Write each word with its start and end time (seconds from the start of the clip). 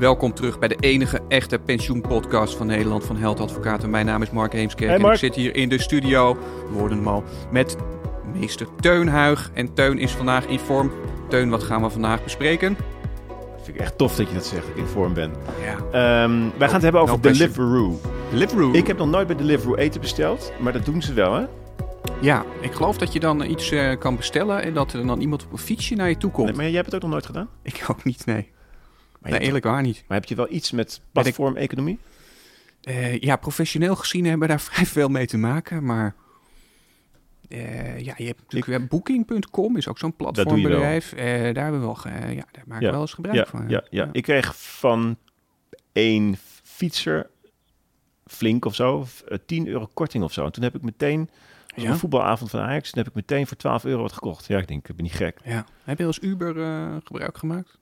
Welkom 0.00 0.34
terug 0.34 0.58
bij 0.58 0.68
de 0.68 0.76
enige 0.80 1.20
echte 1.28 1.58
pensioenpodcast 1.58 2.54
van 2.54 2.66
Nederland 2.66 3.04
van 3.04 3.16
Held 3.16 3.40
Advocaten. 3.40 3.90
Mijn 3.90 4.06
naam 4.06 4.22
is 4.22 4.30
Mark 4.30 4.52
Heemskerk 4.52 4.90
Hey, 4.90 4.98
en 4.98 5.10
ik 5.12 5.18
zit 5.18 5.34
hier 5.34 5.56
in 5.56 5.68
de 5.68 5.80
studio, 5.80 6.36
hem 6.88 7.08
al, 7.08 7.24
met 7.50 7.76
meester 8.34 8.66
Teun 8.80 9.08
Huig. 9.08 9.50
En 9.54 9.74
Teun 9.74 9.98
is 9.98 10.12
vandaag 10.12 10.46
in 10.46 10.58
vorm. 10.58 10.92
Teun, 11.28 11.50
wat 11.50 11.62
gaan 11.62 11.82
we 11.82 11.90
vandaag 11.90 12.22
bespreken? 12.22 12.76
Vind 13.62 13.76
ik 13.76 13.82
echt 13.82 13.98
tof 13.98 14.16
dat 14.16 14.28
je 14.28 14.34
dat 14.34 14.46
zegt, 14.46 14.66
dat 14.66 14.76
ik 14.76 14.82
in 14.82 14.86
vorm 14.86 15.14
ben. 15.14 15.32
Ja, 15.64 15.76
Ehm, 15.76 16.40
wij 16.58 16.66
gaan 16.66 16.74
het 16.74 16.82
hebben 16.82 17.00
over 17.00 17.14
no 17.14 17.20
pressure. 17.20 17.52
Deliveroo. 17.52 18.00
Deliveroo. 18.30 18.72
Ik 18.72 18.86
heb 18.86 18.98
nog 18.98 19.08
nooit 19.08 19.26
bij 19.26 19.36
Deliveroo 19.36 19.76
eten 19.76 20.00
besteld, 20.00 20.52
maar 20.60 20.72
dat 20.72 20.84
doen 20.84 21.02
ze 21.02 21.12
wel, 21.12 21.34
hè? 21.34 21.44
Ja, 22.20 22.44
ik 22.60 22.72
geloof 22.72 22.98
dat 22.98 23.12
je 23.12 23.20
dan 23.20 23.44
iets 23.44 23.70
eh, 23.70 23.98
kan 23.98 24.16
bestellen 24.16 24.62
en 24.62 24.74
dat 24.74 24.92
er 24.92 25.06
dan 25.06 25.20
iemand 25.20 25.44
op 25.44 25.52
een 25.52 25.58
fietsje 25.58 25.94
naar 25.94 26.08
je 26.08 26.16
toe 26.16 26.30
komt. 26.30 26.46
Nee, 26.46 26.56
maar 26.56 26.64
jij 26.64 26.74
hebt 26.74 26.86
het 26.86 26.94
ook 26.94 27.02
nog 27.02 27.10
nooit 27.10 27.26
gedaan? 27.26 27.48
Ik 27.62 27.84
ook 27.90 28.04
niet, 28.04 28.26
nee. 28.26 28.50
Maar, 29.20 29.30
Nee, 29.30 29.40
eerlijk 29.40 29.64
waar 29.64 29.82
niet. 29.82 30.04
maar 30.06 30.18
heb 30.18 30.28
je 30.28 30.34
wel 30.34 30.52
iets 30.52 30.70
met 30.70 31.00
platformeconomie? 31.12 31.98
Eh, 32.80 33.18
ja, 33.18 33.36
professioneel 33.36 33.96
gezien 33.96 34.22
hebben 34.24 34.40
we 34.40 34.46
daar 34.54 34.60
vrij 34.70 34.86
veel 34.86 35.08
mee 35.08 35.26
te 35.26 35.36
maken, 35.38 35.84
maar... 35.84 36.14
eh, 37.48 37.98
ja, 38.00 38.14
je 38.16 38.26
hebt 38.26 38.40
natuurlijk 38.48 38.88
Booking.com 38.88 39.76
is 39.76 39.88
ook 39.88 39.98
zo'n 39.98 40.16
platformbedrijf. 40.16 41.12
Eh, 41.12 41.26
daar 41.54 41.62
hebben 41.62 41.80
we 41.80 41.86
wel, 41.86 41.98
ja, 42.30 42.44
daar 42.52 42.64
maken 42.66 42.86
we 42.86 42.92
wel 42.92 43.00
eens 43.00 43.12
gebruik 43.14 43.36
Ja, 43.36 43.46
van. 43.46 43.68
ja, 43.68 43.84
ja. 43.90 44.08
Ik 44.12 44.22
kreeg 44.22 44.56
van 44.60 45.16
één 45.92 46.36
fietser, 46.62 47.30
flink 48.26 48.64
of 48.64 48.74
zo, 48.74 49.04
f- 49.04 49.20
eh, 49.20 49.38
10 49.46 49.66
euro 49.68 49.90
korting 49.94 50.24
of 50.24 50.32
zo. 50.32 50.44
En 50.44 50.52
toen 50.52 50.62
heb 50.62 50.74
ik 50.74 50.82
meteen, 50.82 51.30
Ja? 51.76 51.90
een 51.90 51.96
voetbalavond 51.98 52.50
van 52.50 52.60
Ajax, 52.60 52.90
toen 52.90 52.98
heb 53.02 53.08
ik 53.08 53.14
meteen 53.16 53.46
voor 53.46 53.56
12 53.56 53.84
euro 53.84 54.02
wat 54.02 54.12
gekocht. 54.12 54.46
Ja, 54.46 54.58
ik 54.58 54.68
denk, 54.68 54.88
ik 54.88 54.94
ben 54.96 55.04
niet 55.04 55.14
gek. 55.14 55.38
Ja. 55.44 55.64
Heb 55.84 55.98
je 55.98 56.06
als 56.06 56.20
Uber 56.22 56.54
gebruik 57.04 57.38
gemaakt? 57.38 57.78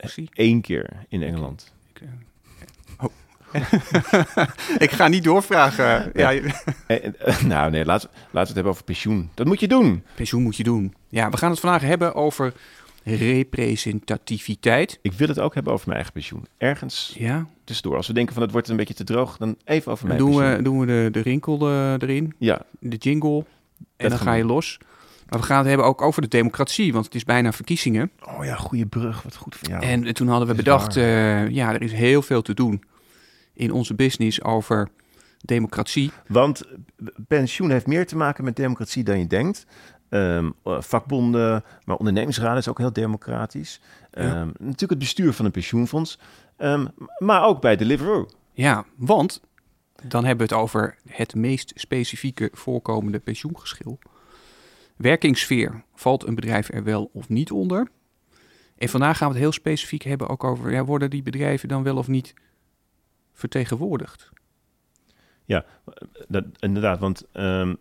Taxi? 0.00 0.28
Eén 0.32 0.60
keer 0.60 0.90
in 1.08 1.22
Engeland. 1.22 1.72
Ik, 1.94 2.00
eh, 2.00 3.04
oh. 3.04 3.12
ik 4.86 4.90
ga 4.90 5.08
niet 5.08 5.24
doorvragen. 5.24 6.10
Ja. 6.14 6.32
Eh, 6.32 7.06
eh, 7.06 7.42
nou 7.44 7.70
nee, 7.70 7.84
laten, 7.84 8.08
we- 8.08 8.14
laten 8.16 8.30
we 8.32 8.38
het 8.40 8.54
hebben 8.54 8.72
over 8.72 8.84
pensioen. 8.84 9.30
Dat 9.34 9.46
moet 9.46 9.60
je 9.60 9.68
doen. 9.68 10.04
pensioen 10.14 10.42
moet 10.42 10.56
je 10.56 10.62
doen. 10.62 10.94
Ja, 11.08 11.30
we 11.30 11.36
gaan 11.36 11.50
het 11.50 11.60
vandaag 11.60 11.82
hebben 11.82 12.14
over 12.14 12.52
representativiteit. 13.04 14.98
Ik 15.02 15.12
wil 15.12 15.28
het 15.28 15.38
ook 15.38 15.54
hebben 15.54 15.72
over 15.72 15.84
mijn 15.88 15.96
eigen 15.96 16.14
pensioen. 16.16 16.46
Ergens 16.58 17.14
Ja, 17.18 17.46
tussendoor. 17.64 17.96
Als 17.96 18.06
we 18.06 18.12
denken 18.12 18.34
van 18.34 18.42
het 18.42 18.52
wordt 18.52 18.68
een 18.68 18.76
beetje 18.76 18.94
te 18.94 19.04
droog, 19.04 19.36
dan 19.36 19.56
even 19.64 19.92
over 19.92 20.06
mijn 20.06 20.18
doen 20.18 20.30
pensioen. 20.30 20.56
we, 20.56 20.62
doen 20.62 20.78
we 20.80 20.86
de, 20.86 21.08
de 21.12 21.20
rinkel 21.20 21.68
eh, 21.68 21.92
erin, 21.92 22.34
Ja, 22.38 22.62
de 22.78 22.96
jingle 22.96 23.44
en 23.96 24.08
dan 24.08 24.18
ga 24.18 24.32
je 24.32 24.44
los. 24.44 24.78
Maar 25.32 25.40
we 25.40 25.46
gaan 25.46 25.58
het 25.58 25.66
hebben 25.66 25.86
ook 25.86 26.02
over 26.02 26.22
de 26.22 26.28
democratie, 26.28 26.92
want 26.92 27.04
het 27.04 27.14
is 27.14 27.24
bijna 27.24 27.52
verkiezingen. 27.52 28.10
oh 28.38 28.44
ja, 28.44 28.54
goede 28.54 28.86
brug. 28.86 29.22
Wat 29.22 29.36
goed 29.36 29.56
van 29.56 29.68
jou. 29.68 29.84
En 29.84 30.14
toen 30.14 30.28
hadden 30.28 30.48
we 30.48 30.54
bedacht, 30.54 30.96
eh, 30.96 31.48
ja, 31.48 31.72
er 31.72 31.82
is 31.82 31.92
heel 31.92 32.22
veel 32.22 32.42
te 32.42 32.54
doen 32.54 32.82
in 33.54 33.72
onze 33.72 33.94
business 33.94 34.42
over 34.42 34.88
democratie. 35.38 36.10
Want 36.26 36.62
pensioen 37.28 37.70
heeft 37.70 37.86
meer 37.86 38.06
te 38.06 38.16
maken 38.16 38.44
met 38.44 38.56
democratie 38.56 39.04
dan 39.04 39.18
je 39.18 39.26
denkt. 39.26 39.66
Ehm, 40.08 40.50
eh, 40.64 40.80
vakbonden, 40.80 41.64
maar 41.84 41.96
ondernemingsraden 41.96 42.58
is 42.58 42.68
ook 42.68 42.78
heel 42.78 42.92
democratisch. 42.92 43.80
Ja. 44.10 44.20
Ehm, 44.20 44.46
natuurlijk 44.46 44.90
het 44.90 44.98
bestuur 44.98 45.32
van 45.32 45.44
een 45.44 45.50
pensioenfonds. 45.50 46.18
Ehm, 46.56 46.86
maar 47.18 47.44
ook 47.44 47.60
bij 47.60 47.76
Deliveroo. 47.76 48.28
Ja, 48.52 48.84
want 48.96 49.40
dan 50.02 50.24
hebben 50.24 50.48
we 50.48 50.54
het 50.54 50.62
over 50.62 50.96
het 51.08 51.34
meest 51.34 51.72
specifieke 51.74 52.50
voorkomende 52.52 53.18
pensioengeschil. 53.18 53.98
Werkingssfeer. 55.02 55.84
Valt 55.94 56.26
een 56.26 56.34
bedrijf 56.34 56.72
er 56.72 56.84
wel 56.84 57.10
of 57.12 57.28
niet 57.28 57.50
onder? 57.50 57.88
En 58.76 58.88
vandaag 58.88 59.16
gaan 59.16 59.28
we 59.28 59.34
het 59.34 59.42
heel 59.42 59.52
specifiek 59.52 60.02
hebben 60.02 60.28
ook 60.28 60.44
over... 60.44 60.72
Ja, 60.72 60.84
worden 60.84 61.10
die 61.10 61.22
bedrijven 61.22 61.68
dan 61.68 61.82
wel 61.82 61.96
of 61.96 62.08
niet 62.08 62.34
vertegenwoordigd? 63.32 64.30
Dat, 66.28 66.44
inderdaad, 66.58 66.98
want 66.98 67.24
een, 67.32 67.78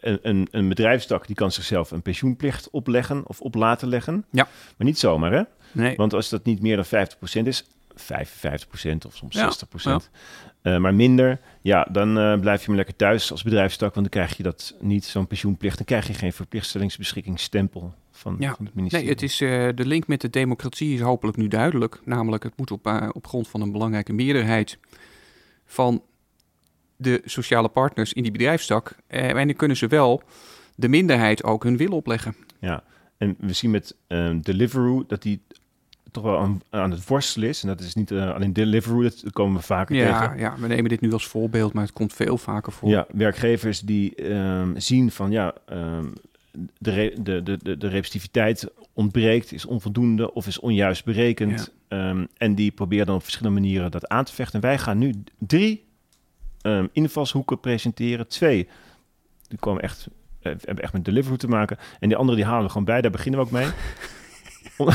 een, 0.00 0.48
een 0.50 0.68
bedrijfstak 0.68 1.26
die 1.26 1.36
kan 1.36 1.52
zichzelf 1.52 1.90
een 1.90 2.02
pensioenplicht 2.02 2.70
opleggen 2.70 3.26
of 3.26 3.40
op 3.40 3.54
laten 3.54 3.88
leggen. 3.88 4.24
Ja. 4.30 4.48
Maar 4.76 4.86
niet 4.86 4.98
zomaar, 4.98 5.32
hè? 5.32 5.42
Nee. 5.72 5.96
Want 5.96 6.12
als 6.12 6.28
dat 6.28 6.44
niet 6.44 6.62
meer 6.62 6.76
dan 6.76 7.06
50% 7.42 7.46
is, 7.46 7.66
55% 7.96 9.06
of 9.06 9.16
soms 9.16 9.34
Ja, 9.34 9.50
60%, 9.50 10.10
eh, 10.62 10.78
maar 10.78 10.94
minder, 10.94 11.40
ja, 11.60 11.88
dan 11.92 12.18
eh, 12.18 12.40
blijf 12.40 12.60
je 12.60 12.66
maar 12.68 12.76
lekker 12.76 12.96
thuis 12.96 13.30
als 13.30 13.42
bedrijfstak, 13.42 13.94
want 13.94 14.10
dan 14.12 14.22
krijg 14.22 14.36
je 14.36 14.42
dat 14.42 14.76
niet, 14.80 15.04
zo'n 15.04 15.26
pensioenplicht. 15.26 15.76
Dan 15.76 15.86
krijg 15.86 16.06
je 16.06 16.14
geen 16.14 16.32
verplichtstellingsbeschikkingsstempel 16.32 17.94
van, 18.10 18.36
Ja. 18.38 18.54
van 18.54 18.64
het 18.64 18.74
ministerie. 18.74 19.06
Nee, 19.06 19.14
het 19.14 19.22
is, 19.24 19.40
eh, 19.40 19.68
de 19.74 19.86
link 19.86 20.06
met 20.06 20.20
de 20.20 20.30
democratie 20.30 20.94
is 20.94 21.00
hopelijk 21.00 21.36
nu 21.36 21.48
duidelijk. 21.48 22.00
Namelijk, 22.04 22.42
het 22.42 22.56
moet 22.56 22.70
op, 22.70 23.10
op 23.12 23.26
grond 23.26 23.48
van 23.48 23.60
een 23.60 23.72
belangrijke 23.72 24.12
meerderheid 24.12 24.78
van 25.66 26.02
de 26.96 27.22
sociale 27.24 27.68
partners 27.68 28.12
in 28.12 28.22
die 28.22 28.32
bedrijfstak. 28.32 28.96
En 29.06 29.46
dan 29.46 29.56
kunnen 29.56 29.76
ze 29.76 29.86
wel 29.86 30.22
de 30.74 30.88
minderheid 30.88 31.44
ook 31.44 31.64
hun 31.64 31.76
wil 31.76 31.90
opleggen. 31.90 32.36
Ja, 32.58 32.82
en 33.16 33.36
we 33.38 33.52
zien 33.52 33.70
met 33.70 33.96
ehm, 34.06 34.40
Deliveroo 34.40 35.04
dat 35.06 35.22
die 35.22 35.42
toch 36.12 36.22
wel 36.24 36.38
aan, 36.38 36.62
aan 36.70 36.90
het 36.90 37.06
worstelen 37.06 37.48
is. 37.48 37.62
En 37.62 37.68
dat 37.68 37.80
is 37.80 37.94
niet 37.94 38.10
eh, 38.10 38.34
alleen 38.34 38.52
Deliveroo, 38.52 39.02
dat 39.02 39.24
komen 39.32 39.56
we 39.56 39.66
vaker 39.66 39.96
Ja, 39.96 40.20
tegen. 40.20 40.38
ja, 40.38 40.56
we 40.58 40.66
nemen 40.66 40.88
dit 40.88 41.00
nu 41.00 41.12
als 41.12 41.26
voorbeeld, 41.26 41.72
maar 41.72 41.82
het 41.82 41.92
komt 41.92 42.12
veel 42.12 42.38
vaker 42.38 42.72
voor. 42.72 42.88
Ja, 42.88 43.06
werkgevers 43.12 43.80
die 43.80 44.14
ehm, 44.14 44.78
zien 44.78 45.10
van 45.10 45.30
ja, 45.30 45.54
ehm, 45.66 46.06
de, 46.78 47.12
de, 47.22 47.42
de, 47.42 47.56
de, 47.62 47.72
representativiteit 47.72 48.66
ontbreekt, 48.92 49.52
is 49.52 49.66
onvoldoende 49.66 50.32
of 50.32 50.46
is 50.46 50.60
onjuist 50.60 51.04
berekend. 51.04 51.72
Ehm, 51.88 52.24
en 52.36 52.54
die 52.54 52.70
proberen 52.70 53.06
dan 53.06 53.14
op 53.14 53.22
verschillende 53.22 53.60
manieren 53.60 53.90
dat 53.90 54.08
aan 54.08 54.24
te 54.24 54.34
vechten. 54.34 54.54
En 54.54 54.68
wij 54.68 54.78
gaan 54.78 54.98
nu 54.98 55.14
drie 55.38 55.88
invalshoeken 56.92 57.60
presenteren. 57.60 58.28
Twee, 58.28 58.68
die 59.48 59.58
komen 59.58 59.82
echt, 59.82 60.08
eh, 60.42 60.52
hebben 60.64 60.84
echt 60.84 60.92
met 60.92 61.04
Deliveroo 61.04 61.36
te 61.36 61.48
maken. 61.48 61.78
En 62.00 62.08
die 62.08 62.16
andere 62.16 62.36
die 62.36 62.46
halen 62.46 62.62
we 62.62 62.68
gewoon 62.68 62.84
bij, 62.84 63.00
daar 63.00 63.10
beginnen 63.10 63.40
we 63.40 63.46
ook 63.46 63.52
mee. 63.52 63.68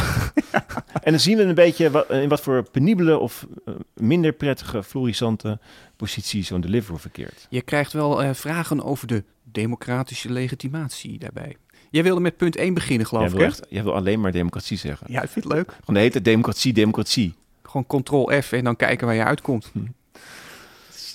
En 1.06 1.12
dan 1.12 1.20
zien 1.20 1.38
we 1.38 1.44
een 1.44 1.56
beetje 1.56 1.92
wat, 1.92 2.10
in 2.10 2.30
wat 2.30 2.42
voor 2.42 2.70
penibele 2.72 3.18
of 3.18 3.48
eh, 3.66 3.74
minder 3.94 4.32
prettige, 4.32 4.84
florissante 4.84 5.60
positie 5.96 6.44
zo'n 6.44 6.62
Deliveroo 6.62 6.98
verkeert. 6.98 7.48
Je 7.50 7.62
krijgt 7.62 7.94
wel 7.94 8.24
eh, 8.24 8.34
vragen 8.34 8.84
over 8.84 9.08
de 9.08 9.24
democratische 9.44 10.32
legitimatie 10.32 11.20
daarbij. 11.20 11.56
Jij 11.90 12.04
wilde 12.04 12.22
met 12.22 12.38
punt 12.38 12.56
1 12.56 12.74
beginnen, 12.74 13.08
geloof 13.08 13.24
Jij 13.24 13.34
ik, 13.34 13.38
wil, 13.38 13.48
echt, 13.48 13.66
jij 13.70 13.84
wil 13.84 13.96
alleen 13.96 14.22
maar 14.22 14.32
democratie 14.32 14.78
zeggen. 14.78 15.08
Ja, 15.10 15.22
ik 15.22 15.30
vind 15.30 15.46
het 15.46 15.54
leuk. 15.54 15.70
Gewoon 15.70 15.96
de 15.96 16.00
hele 16.00 16.22
democratie, 16.22 16.74
democratie. 16.74 17.34
Gewoon 17.64 17.88
control 17.88 18.42
F 18.42 18.52
en 18.52 18.64
dan 18.64 18.76
kijken 18.76 19.08
waar 19.08 19.16
je 19.16 19.24
uitkomt. 19.24 19.72
Is 19.74 19.82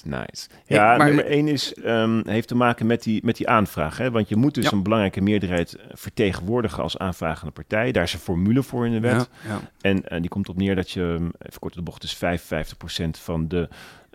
nice. 0.05 0.49
Hey, 0.67 0.77
Ja, 0.77 0.97
maar- 0.97 1.07
nummer 1.07 1.25
één 1.27 1.49
is, 1.49 1.75
ehm, 1.75 2.21
heeft 2.29 2.49
te 2.49 2.55
maken 2.55 2.87
met 2.87 3.03
die, 3.03 3.21
met 3.25 3.37
die 3.37 3.49
aanvraag. 3.49 3.99
Hè? 3.99 4.11
Want 4.11 4.29
je 4.29 4.37
moet 4.37 4.55
dus 4.55 4.65
Ja. 4.65 4.73
een 4.73 4.83
belangrijke 4.83 5.21
meerderheid 5.21 5.75
eh, 5.77 5.85
vertegenwoordigen 5.93 6.83
als 6.83 6.99
aanvragende 6.99 7.53
partij. 7.53 7.93
Daar 7.93 8.03
is 8.03 8.13
een 8.13 8.19
formule 8.19 8.63
voor 8.63 8.87
in 8.87 8.93
de 8.93 9.01
wet. 9.01 9.29
Ja, 9.45 9.51
ja. 9.51 9.61
En 9.81 10.09
eh, 10.09 10.21
die 10.21 10.29
komt 10.31 10.49
op 10.49 10.57
neer 10.57 10.75
dat 10.75 10.91
je, 10.91 11.03
ehm, 11.03 11.29
even 11.39 11.61
kort 11.61 11.75
de 11.75 11.83
bocht, 11.83 12.01
dus 12.01 12.15
55% 12.15 13.19
van 13.19 13.49
de 13.49 13.69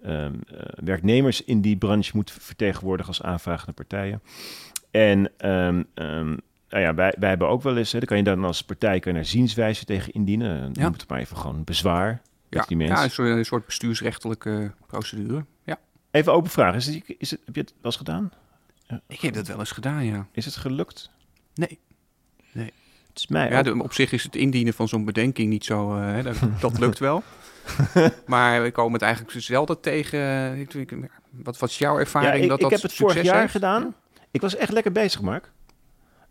ehm, 0.03 0.33
eh, 0.47 0.59
werknemers 0.83 1.43
in 1.43 1.61
die 1.61 1.77
branche 1.77 2.11
moet 2.13 2.31
vertegenwoordigen 2.31 3.07
als 3.11 3.21
aanvragende 3.21 3.71
partijen. 3.73 4.21
En 4.91 5.31
ehm, 5.37 5.83
ehm, 5.93 6.27
nou 6.69 6.83
ja, 6.83 6.93
wij, 6.93 7.13
wij 7.19 7.29
hebben 7.29 7.47
ook 7.49 7.61
wel 7.61 7.77
eens, 7.77 7.91
hè, 7.91 7.97
dan 7.99 8.07
kan 8.07 8.17
je 8.17 8.23
dan 8.23 8.43
als 8.43 8.61
partij 8.63 8.99
kan 8.99 9.11
je 9.11 9.17
daar 9.17 9.27
zienswijze 9.27 9.85
tegen 9.85 10.13
indienen. 10.13 10.69
Ja. 10.73 10.81
Noem 10.83 10.91
het 10.93 11.07
maar 11.09 11.19
even 11.19 11.37
gewoon 11.37 11.63
bezwaar. 11.63 12.21
Ja, 12.59 12.65
die 12.67 12.77
mensen. 12.77 12.95
ja, 12.97 13.03
een 13.03 13.09
soort, 13.11 13.29
een 13.29 13.45
soort 13.45 13.65
bestuursrechtelijke 13.65 14.71
procedure. 14.87 15.45
Ja. 15.63 15.79
Even 16.11 16.33
open 16.33 16.51
vraag, 16.51 16.75
is 16.75 16.85
het, 16.85 17.03
is 17.17 17.31
het, 17.31 17.39
heb 17.45 17.55
je 17.55 17.61
het 17.61 17.69
wel 17.69 17.81
eens 17.83 17.95
gedaan? 17.95 18.31
Ik 19.07 19.19
heb 19.21 19.33
dat 19.33 19.47
wel 19.47 19.59
eens 19.59 19.71
gedaan, 19.71 20.05
ja. 20.05 20.27
Is 20.31 20.45
het 20.45 20.55
gelukt? 20.55 21.09
Nee. 21.53 21.79
Het 22.51 23.23
is 23.23 23.27
mij 23.27 23.49
Ja, 23.49 23.61
de- 23.61 23.83
op 23.83 23.93
zich 23.93 24.11
is 24.11 24.23
het 24.23 24.35
indienen 24.35 24.73
van 24.73 24.87
zo'n 24.87 25.05
bedenking 25.05 25.49
niet 25.49 25.65
zo... 25.65 25.95
eh, 25.95 26.01
hè, 26.05 26.23
dat, 26.23 26.35
dat 26.59 26.79
lukt 26.83 26.99
wel. 26.99 27.23
maar 28.25 28.63
we 28.63 28.71
komen 28.71 28.93
het 28.93 29.01
eigenlijk 29.01 29.41
zelden 29.41 29.79
tegen... 29.81 30.19
eh, 30.19 30.59
ik- 30.59 30.73
ik- 30.73 31.09
Wat 31.29 31.57
was 31.57 31.77
jouw 31.77 31.93
Ja, 31.93 31.99
ervaring 31.99 32.43
ik, 32.43 32.49
dat 32.49 32.61
ik 32.61 32.69
heb 32.69 32.81
het 32.81 32.93
vorig 32.93 33.21
jaar 33.23 33.39
heeft? 33.39 33.51
gedaan. 33.51 33.95
Ik 34.31 34.41
was 34.41 34.55
echt 34.55 34.71
lekker 34.71 34.91
bezig, 34.91 35.21
Mark. 35.21 35.51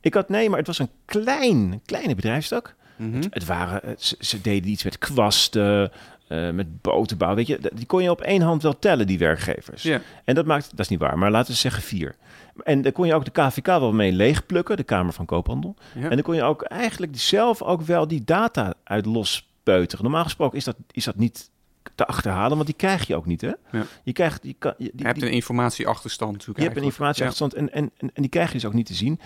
Ik 0.00 0.14
had, 0.14 0.28
nee, 0.28 0.49
maar 0.49 0.58
het 0.58 0.66
was 0.66 0.78
een 0.78 0.90
klein, 1.04 1.81
kleine 1.84 2.14
bedrijfstak. 2.14 2.75
Mhm. 2.96 3.22
Het 3.31 3.44
waren, 3.44 3.81
het- 3.88 4.02
ze, 4.02 4.16
ze 4.19 4.40
deden 4.40 4.70
iets 4.70 4.84
met 4.84 4.99
kwasten, 4.99 5.93
eh, 6.29 6.50
met 6.50 6.82
boterbouw. 6.82 7.35
Weet 7.35 7.47
je, 7.47 7.61
die 7.75 7.87
kon 7.87 8.03
je 8.03 8.11
op 8.11 8.21
één 8.21 8.43
hand 8.43 8.62
wel 8.62 8.79
tellen, 8.79 9.06
die 9.06 9.19
werkgevers. 9.19 9.82
Ja. 9.82 10.00
En 10.25 10.35
dat 10.35 10.47
maakt, 10.47 10.71
dat 10.71 10.79
is 10.79 10.88
niet 10.88 10.99
waar, 10.99 11.19
maar 11.19 11.31
laten 11.31 11.53
we 11.53 11.59
zeggen 11.59 11.82
vier. 11.82 12.15
En 12.62 12.82
daar 12.82 12.93
kon 12.93 13.06
je 13.06 13.15
ook 13.15 13.25
de 13.25 13.31
KVK 13.31 13.67
wel 13.67 13.93
mee 13.93 14.12
leegplukken, 14.12 14.76
de 14.76 14.82
Kamer 14.82 15.12
van 15.12 15.26
Koophandel. 15.26 15.76
Ja. 15.94 16.03
En 16.03 16.11
dan 16.11 16.23
kon 16.23 16.35
je 16.35 16.43
ook 16.43 16.62
eigenlijk 16.62 17.12
zelf 17.17 17.62
ook 17.62 17.82
wel 17.82 18.09
die 18.09 18.25
data 18.25 18.75
uit 18.85 19.06
lospeuteren. 19.06 20.05
Normaal 20.05 20.25
gesproken 20.25 20.59
is 20.59 20.65
dat, 20.65 20.76
is 20.91 21.05
dat 21.05 21.17
niet 21.17 21.50
te 21.94 22.06
achterhalen, 22.06 22.55
want 22.55 22.67
die 22.67 22.76
krijg 22.76 23.06
je 23.06 23.17
ook 23.17 23.26
niet, 23.26 23.41
hè? 23.41 23.53
Ja. 23.71 23.87
Je 24.03 24.12
krijgt, 24.12 24.43
die, 24.43 24.56
kan, 24.59 24.75
je, 24.79 24.85
die, 24.85 25.00
Je 25.00 25.06
hebt 25.06 25.23
een 25.23 25.31
informatieachterstand 25.31 26.32
natuurlijk 26.32 26.59
je 26.59 26.65
hebt 26.65 26.76
een 26.76 26.85
informatieachterstand 26.85 27.55
en, 27.55 27.73
en, 27.73 27.91
en, 27.97 28.11
en 28.15 28.23
die 28.23 28.31
krijg 28.31 28.49
je 28.49 28.55
dus 28.55 28.65
ook 28.65 28.73
niet 28.73 28.87
te 28.87 28.94
zien. 28.94 29.21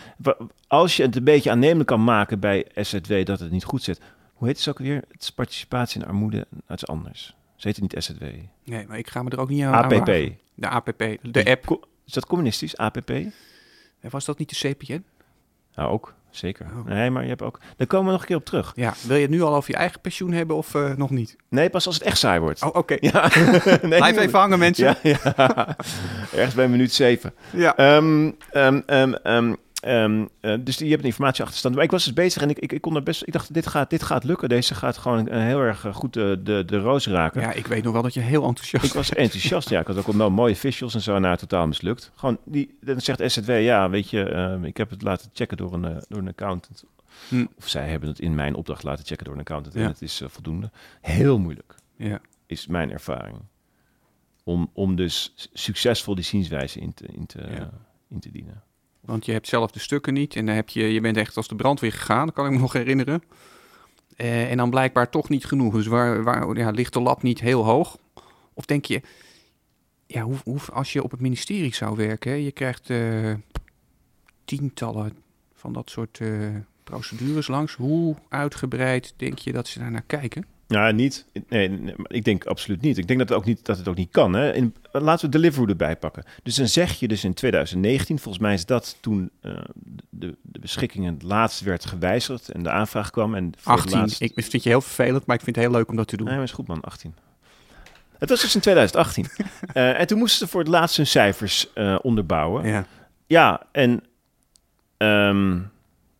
Als 0.67 0.97
je 0.97 1.03
het 1.03 1.17
een 1.17 1.25
beetje 1.25 1.51
aannemelijk 1.51 1.89
kan 1.89 2.05
maken 2.05 2.41
bij 2.41 2.67
SZW 2.75 3.25
dat 3.25 3.41
het 3.41 3.51
niet 3.51 3.65
goed 3.65 3.83
zit, 3.83 4.01
Hoe 4.39 4.49
heet 4.49 4.59
het 4.59 4.69
ook 4.69 4.79
weer? 4.79 5.03
Het 5.11 5.23
is 5.23 5.31
participatie 5.33 6.01
in 6.01 6.07
armoede. 6.07 6.47
Is 6.69 6.87
anders. 6.87 7.37
Ze 7.57 7.67
heet 7.69 7.77
het 7.81 7.93
niet 7.93 8.05
SZW. 8.05 8.23
Nee, 8.65 8.87
maar 8.87 8.99
ik 8.99 9.09
ga 9.11 9.23
me 9.23 9.31
er 9.31 9.41
ook 9.41 9.49
niet 9.49 9.65
aan 9.65 9.73
APP. 9.75 10.07
De 10.55 10.69
APP, 10.69 10.99
de 11.23 11.45
app. 11.45 11.67
Co- 11.67 11.81
Is 12.07 12.13
dat 12.13 12.27
communistisch? 12.27 12.77
APP? 12.77 13.13
Was 14.01 14.25
dat 14.25 14.39
niet 14.39 14.61
de 14.61 14.69
CPN? 14.69 15.05
Nou, 15.75 15.91
ook. 15.91 16.15
Zeker. 16.31 16.67
Oh. 16.77 16.85
Nee, 16.87 17.11
maar 17.11 17.23
je 17.23 17.29
hebt 17.29 17.43
ook... 17.43 17.61
Daar 17.77 17.87
komen 17.87 18.07
we 18.07 18.13
nog 18.13 18.21
een 18.21 18.27
keer 18.27 18.37
op 18.37 18.45
terug. 18.45 18.73
Ja, 18.77 18.95
wil 19.07 19.17
je 19.17 19.23
het 19.23 19.31
nu 19.31 19.43
al 19.43 19.55
over 19.55 19.71
je 19.71 19.77
eigen 19.77 20.01
pensioen 20.01 20.33
hebben 20.33 20.57
of 20.57 20.75
eh, 20.75 20.95
nog 20.95 21.11
niet? 21.11 21.37
Nee, 21.49 21.71
pas 21.71 21.87
als 21.87 21.95
het 21.95 22.05
echt 22.05 22.19
saai 22.19 22.41
wordt. 22.41 22.63
Oh, 22.63 22.75
oké. 22.77 22.97
Ja. 23.01 23.31
nee, 23.65 23.79
Blijf 23.79 24.17
even 24.17 24.39
hangen, 24.39 24.59
mensen. 24.59 24.97
Ja, 25.03 25.17
ja. 25.37 25.77
Ergens 26.37 26.55
bij 26.55 26.69
minuut 26.69 26.93
zeven. 26.93 27.35
Ja. 27.53 27.77
Ehm, 27.77 28.31
ehm, 29.81 30.27
eh, 30.41 30.55
dus 30.61 30.77
die, 30.77 30.85
je 30.85 30.91
hebt 30.91 31.03
een 31.03 31.09
informatieachterstand. 31.09 31.75
Maar 31.75 31.85
ik 31.85 31.91
was 31.91 32.05
dus 32.05 32.13
bezig 32.13 32.43
en 32.43 32.51
ik, 32.51 32.59
ik, 32.59 32.73
ik 32.73 32.81
kon 32.81 32.97
er 32.97 33.03
best. 33.03 33.23
Ik 33.27 33.33
dacht, 33.33 33.55
dit 33.55 33.67
gaat, 33.67 33.91
dit 33.91 34.03
gaat 34.03 34.25
lukken. 34.25 34.49
Deze 34.49 34.75
gaat 34.75 34.97
gewoon 34.97 35.29
eh, 35.29 35.41
heel 35.41 35.61
erg 35.61 35.85
eh, 35.85 35.95
goed 35.95 36.13
de, 36.13 36.41
de, 36.43 36.63
de 36.67 36.79
roos 36.79 37.07
raken. 37.07 37.41
Ja, 37.41 37.53
ik 37.53 37.67
weet 37.67 37.85
nog 37.85 37.93
wel 37.93 38.03
dat 38.03 38.15
je 38.15 38.21
heel 38.21 38.45
enthousiast 38.45 38.85
Ik 38.85 38.93
was 38.93 39.13
enthousiast, 39.13 39.69
ja. 39.69 39.81
Ik 39.81 39.87
had 39.87 39.97
ook 39.97 40.07
wel 40.13 40.31
mooie 40.31 40.57
visuals 40.57 40.95
en 40.95 41.01
zo, 41.01 41.19
nou, 41.19 41.37
totaal 41.37 41.67
mislukt. 41.67 42.13
Gewoon, 42.15 42.39
die, 42.45 42.77
dan 42.81 43.01
zegt 43.01 43.33
SZW, 43.33 43.61
ja, 43.61 43.91
weet 43.91 44.11
je, 44.11 44.23
ehm, 44.23 44.65
ik 44.65 44.77
heb 44.77 44.91
het 44.91 45.03
laten 45.03 45.31
checken 45.33 45.57
door 45.57 45.73
een, 45.73 46.03
door 46.09 46.19
een 46.19 46.29
accountant. 46.29 46.85
Hm. 47.29 47.47
Of 47.57 47.69
zij 47.69 47.89
hebben 47.89 48.09
het 48.09 48.21
in 48.21 48.35
mijn 48.35 48.55
opdracht 48.55 48.83
laten 48.83 49.05
checken 49.07 49.25
door 49.25 49.35
een 49.35 49.41
accountant. 49.41 49.75
Ja. 49.75 49.81
En 49.83 49.89
het 49.89 50.03
is 50.03 50.23
voldoende. 50.27 50.71
Heel 51.01 51.39
moeilijk, 51.39 51.75
Ja. 51.97 52.21
is 52.47 52.67
mijn 52.67 52.91
ervaring. 52.93 53.37
Om, 54.45 54.71
om 54.73 54.97
dus 54.97 55.35
succesvol 55.53 56.15
die 56.15 56.25
zienswijze 56.25 56.81
in 56.81 56.95
te, 56.95 57.07
in, 57.07 57.27
te, 57.27 57.39
Ja. 57.51 57.71
in 58.09 58.21
te 58.21 58.31
dienen. 58.31 58.63
Want 59.01 59.27
je 59.27 59.33
hebt 59.33 59.49
zelf 59.49 59.71
de 59.71 59.79
stukken 59.79 60.15
niet 60.15 60.37
en 60.37 60.47
dan 60.47 60.55
heb 60.55 60.69
je, 60.69 60.93
je 60.93 61.01
bent 61.01 61.17
echt 61.17 61.37
als 61.37 61.49
de 61.49 61.57
brandweer 61.57 61.93
gegaan, 61.93 62.27
dat 62.27 62.35
kan 62.35 62.47
ik 62.47 62.53
me 62.53 62.59
nog 62.59 62.73
herinneren. 62.73 63.23
Eh, 64.17 64.51
en 64.51 64.57
dan 64.57 64.71
blijkbaar 64.71 65.11
toch 65.11 65.29
niet 65.29 65.45
genoeg. 65.45 65.75
Dus 65.75 65.87
waar, 65.87 66.23
waar 66.23 66.57
ja, 66.57 66.71
ligt 66.71 66.93
de 66.93 67.01
lat 67.01 67.23
niet 67.23 67.41
heel 67.41 67.65
hoog? 67.65 67.99
Of 68.55 68.65
denk 68.65 68.85
je, 68.85 69.03
ja, 70.07 70.23
hoe, 70.23 70.37
hoe, 70.45 70.61
als 70.73 70.93
je 70.93 71.03
op 71.03 71.11
het 71.11 71.21
ministerie 71.21 71.75
zou 71.75 71.97
werken, 71.97 72.43
je 72.43 72.53
krijgt 72.53 72.91
eh, 72.91 73.35
tientallen 74.45 75.17
van 75.55 75.73
dat 75.73 75.91
soort 75.91 76.21
eh, 76.21 76.31
procedures 76.85 77.47
langs. 77.47 77.75
Hoe 77.75 78.17
uitgebreid 78.29 79.15
denk 79.17 79.39
je 79.39 79.53
dat 79.53 79.69
ze 79.69 79.79
daar 79.79 79.91
naar 79.91 80.03
kijken? 80.07 80.47
Ja, 80.71 80.91
niet. 80.91 81.25
Nee, 81.49 81.95
ik 82.07 82.25
denk 82.25 82.45
absoluut 82.47 82.81
niet. 82.81 82.99
Ik 82.99 83.07
denk 83.07 83.19
dat 83.19 83.29
het 83.29 83.39
ook 83.39 83.45
niet, 83.45 83.65
dat 83.65 83.77
het 83.79 83.89
ook 83.89 83.97
niet 83.97 84.11
kan. 84.11 84.33
Hè. 84.33 84.53
In, 84.55 84.75
laten 84.93 85.25
we 85.27 85.31
Deliveroo 85.33 85.67
erbij 85.67 85.97
pakken. 85.97 86.25
Dus 86.43 86.55
dan 86.55 86.69
zeg 86.69 86.99
je 87.01 87.09
dus 87.09 87.25
in 87.25 87.35
2019, 87.35 88.19
volgens 88.19 88.43
mij 88.45 88.55
is 88.55 88.67
dat 88.67 88.97
toen 89.01 89.31
eh, 89.41 89.53
de, 90.11 90.37
de 90.43 90.59
beschikkingen 90.61 91.15
het 91.15 91.23
laatst 91.23 91.61
werd 91.61 91.87
gewijzigd 91.87 92.49
en 92.49 92.63
de 92.63 92.71
aanvraag 92.71 93.11
kwam. 93.11 93.35
En 93.35 93.53
voor 93.59 93.73
het 93.73 93.81
18. 93.83 93.99
laatst- 94.01 94.21
Ik 94.21 94.33
vind 94.35 94.63
je 94.63 94.69
heel 94.69 94.81
vervelend, 94.81 95.27
maar 95.27 95.37
ik 95.37 95.43
vind 95.43 95.57
het 95.57 95.65
heel 95.65 95.75
leuk 95.75 95.89
om 95.89 95.97
dat 95.97 96.09
te 96.09 96.17
doen. 96.17 96.27
Nee, 96.27 96.35
maar 96.35 96.45
is 96.45 96.51
goed 96.53 96.67
man, 96.67 96.81
18. 96.81 97.15
Het 98.19 98.29
was 98.29 98.41
dus 98.41 98.55
in 98.55 98.61
2018. 98.61 99.27
Eh, 99.73 100.01
en 100.01 100.07
toen 100.07 100.19
moesten 100.19 100.39
ze 100.47 100.53
voor 100.53 100.61
het 100.61 100.69
laatst 100.69 100.97
hun 100.97 101.07
cijfers 101.07 101.73
eh, 101.73 101.99
onderbouwen. 102.03 102.67
Ja. 102.67 102.87
Ja, 103.27 103.63
en 103.73 104.03
ehm, 104.97 105.59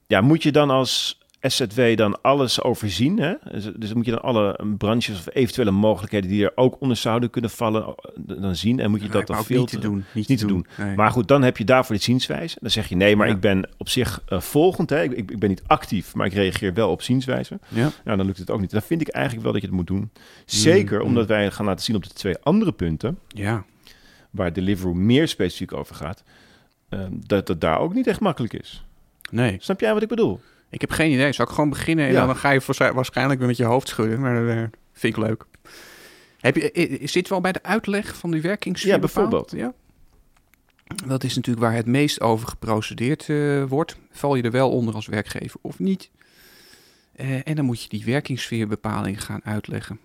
ja, 0.07 0.21
moet 0.21 0.43
je 0.43 0.53
dan 0.53 0.71
als 0.71 1.19
SZW 1.41 1.97
dan 1.97 2.21
alles 2.23 2.63
overzien? 2.63 3.19
Hè? 3.19 3.35
Dus, 3.51 3.71
dus 3.77 3.95
moet 3.95 4.05
je 4.05 4.11
dan 4.11 4.23
alle 4.23 4.61
branches 4.79 5.19
of 5.19 5.35
eventuele 5.35 5.71
mogelijkheden 5.71 6.31
die 6.31 6.45
er 6.45 6.53
ook 6.55 6.81
onder 6.81 6.97
zouden 6.97 7.31
kunnen 7.31 7.51
vallen, 7.51 7.95
dan 8.17 8.57
zien? 8.57 8.81
En 8.81 8.91
moet 8.91 9.03
je 9.03 9.09
dat 9.09 9.27
dan 9.27 9.39
ook 9.39 9.49
niet 9.49 9.69
te 9.69 9.79
doen. 9.79 10.05
Niet, 10.13 10.29
Niet 10.29 10.39
te 10.39 10.47
doen. 10.47 10.67
Nee. 10.77 10.97
Maar 10.97 11.11
goed, 11.11 11.29
dan 11.29 11.43
heb 11.43 11.57
je 11.57 11.65
daarvoor 11.65 11.97
de 11.97 12.03
zienswijze. 12.03 12.57
Dan 12.61 12.71
zeg 12.71 12.89
je 12.89 12.97
nee, 12.97 13.17
maar 13.17 13.29
Ja. 13.29 13.35
ik 13.35 13.41
ben 13.41 13.69
op 13.77 13.89
zich 13.89 14.23
eh, 14.27 14.41
volgend. 14.41 14.91
Hè? 14.91 15.03
Ik, 15.03 15.13
ik, 15.13 15.31
ik 15.31 15.39
ben 15.39 15.49
niet 15.49 15.63
actief, 15.67 16.15
maar 16.15 16.27
ik 16.27 16.33
reageer 16.33 16.75
wel 16.75 16.91
op 16.91 17.03
zienswijze. 17.03 17.59
ja. 17.69 17.91
Nou, 18.05 18.17
dan 18.17 18.27
lukt 18.27 18.39
het 18.39 18.51
ook 18.51 18.61
niet. 18.61 18.71
Dan 18.71 18.83
vind 18.83 19.01
ik 19.01 19.09
eigenlijk 19.09 19.45
wel 19.45 19.53
dat 19.53 19.63
je 19.63 19.69
het 19.69 19.77
moet 19.77 19.87
doen. 19.87 20.11
Zeker 20.45 20.99
Mm, 21.01 21.07
omdat 21.07 21.23
mm. 21.23 21.29
wij 21.29 21.51
gaan 21.51 21.67
laten 21.67 21.85
zien 21.85 21.97
op 21.97 22.03
de 22.05 22.13
twee 22.13 22.39
andere 22.43 22.73
punten, 22.73 23.19
ja. 23.29 23.65
waar 24.31 24.53
Deliveroo 24.53 24.95
meer 24.95 25.29
specifiek 25.29 25.73
over 25.73 25.95
gaat, 25.95 26.23
eh, 26.89 27.01
dat 27.11 27.49
het 27.49 27.61
daar 27.61 27.79
ook 27.79 27.95
niet 27.95 28.07
echt 28.07 28.21
makkelijk 28.21 28.53
is. 28.53 28.85
Nee. 29.31 29.57
Snap 29.61 29.81
jij 29.81 29.93
wat 29.93 30.03
ik 30.03 30.09
bedoel? 30.09 30.41
Ik 30.71 30.81
heb 30.81 30.91
geen 30.91 31.11
idee. 31.13 31.33
Zal 31.33 31.45
ik 31.45 31.51
gewoon 31.51 31.71
beginnen 31.71 32.07
en 32.07 32.13
Ja. 32.13 32.27
dan 32.27 32.37
ga 32.37 32.51
je 32.51 32.61
waarsch- 32.67 32.95
waarschijnlijk 32.95 33.39
weer 33.39 33.49
met 33.49 33.57
je 33.57 33.65
hoofd 33.65 33.89
schudden. 33.89 34.21
Maar 34.21 34.35
dat 34.45 34.57
eh, 34.57 34.63
vind 34.93 35.17
ik 35.17 35.23
leuk. 35.23 35.45
Heb 36.41 36.57
je, 36.57 36.71
i- 36.79 37.03
i- 37.03 37.09
zit 37.09 37.29
wel 37.29 37.41
bij 37.41 37.53
de 37.53 37.63
uitleg 37.63 38.17
van 38.17 38.31
die 38.31 38.41
werkingssfeer 38.43 38.93
Ja, 38.93 38.99
bepaald? 38.99 39.31
bijvoorbeeld. 39.31 39.61
Ja. 39.61 39.73
Dat 41.07 41.25
is 41.25 41.35
natuurlijk 41.37 41.67
waar 41.67 41.75
het 41.77 41.87
meest 41.87 42.21
over 42.21 42.49
geprocedeerd 42.49 43.29
eh, 43.29 43.65
wordt. 43.65 43.97
Val 44.11 44.35
je 44.35 44.43
er 44.43 44.51
wel 44.51 44.71
onder 44.71 44.95
als 44.95 45.07
werkgever 45.07 45.61
of 45.63 45.79
niet? 45.79 46.11
Eh, 47.17 47.49
en 47.49 47.55
dan 47.55 47.65
moet 47.65 47.83
je 47.83 47.89
die 47.89 48.05
werkingssfeerbepaling 48.05 49.25
gaan 49.25 49.41
uitleggen. 49.45 50.01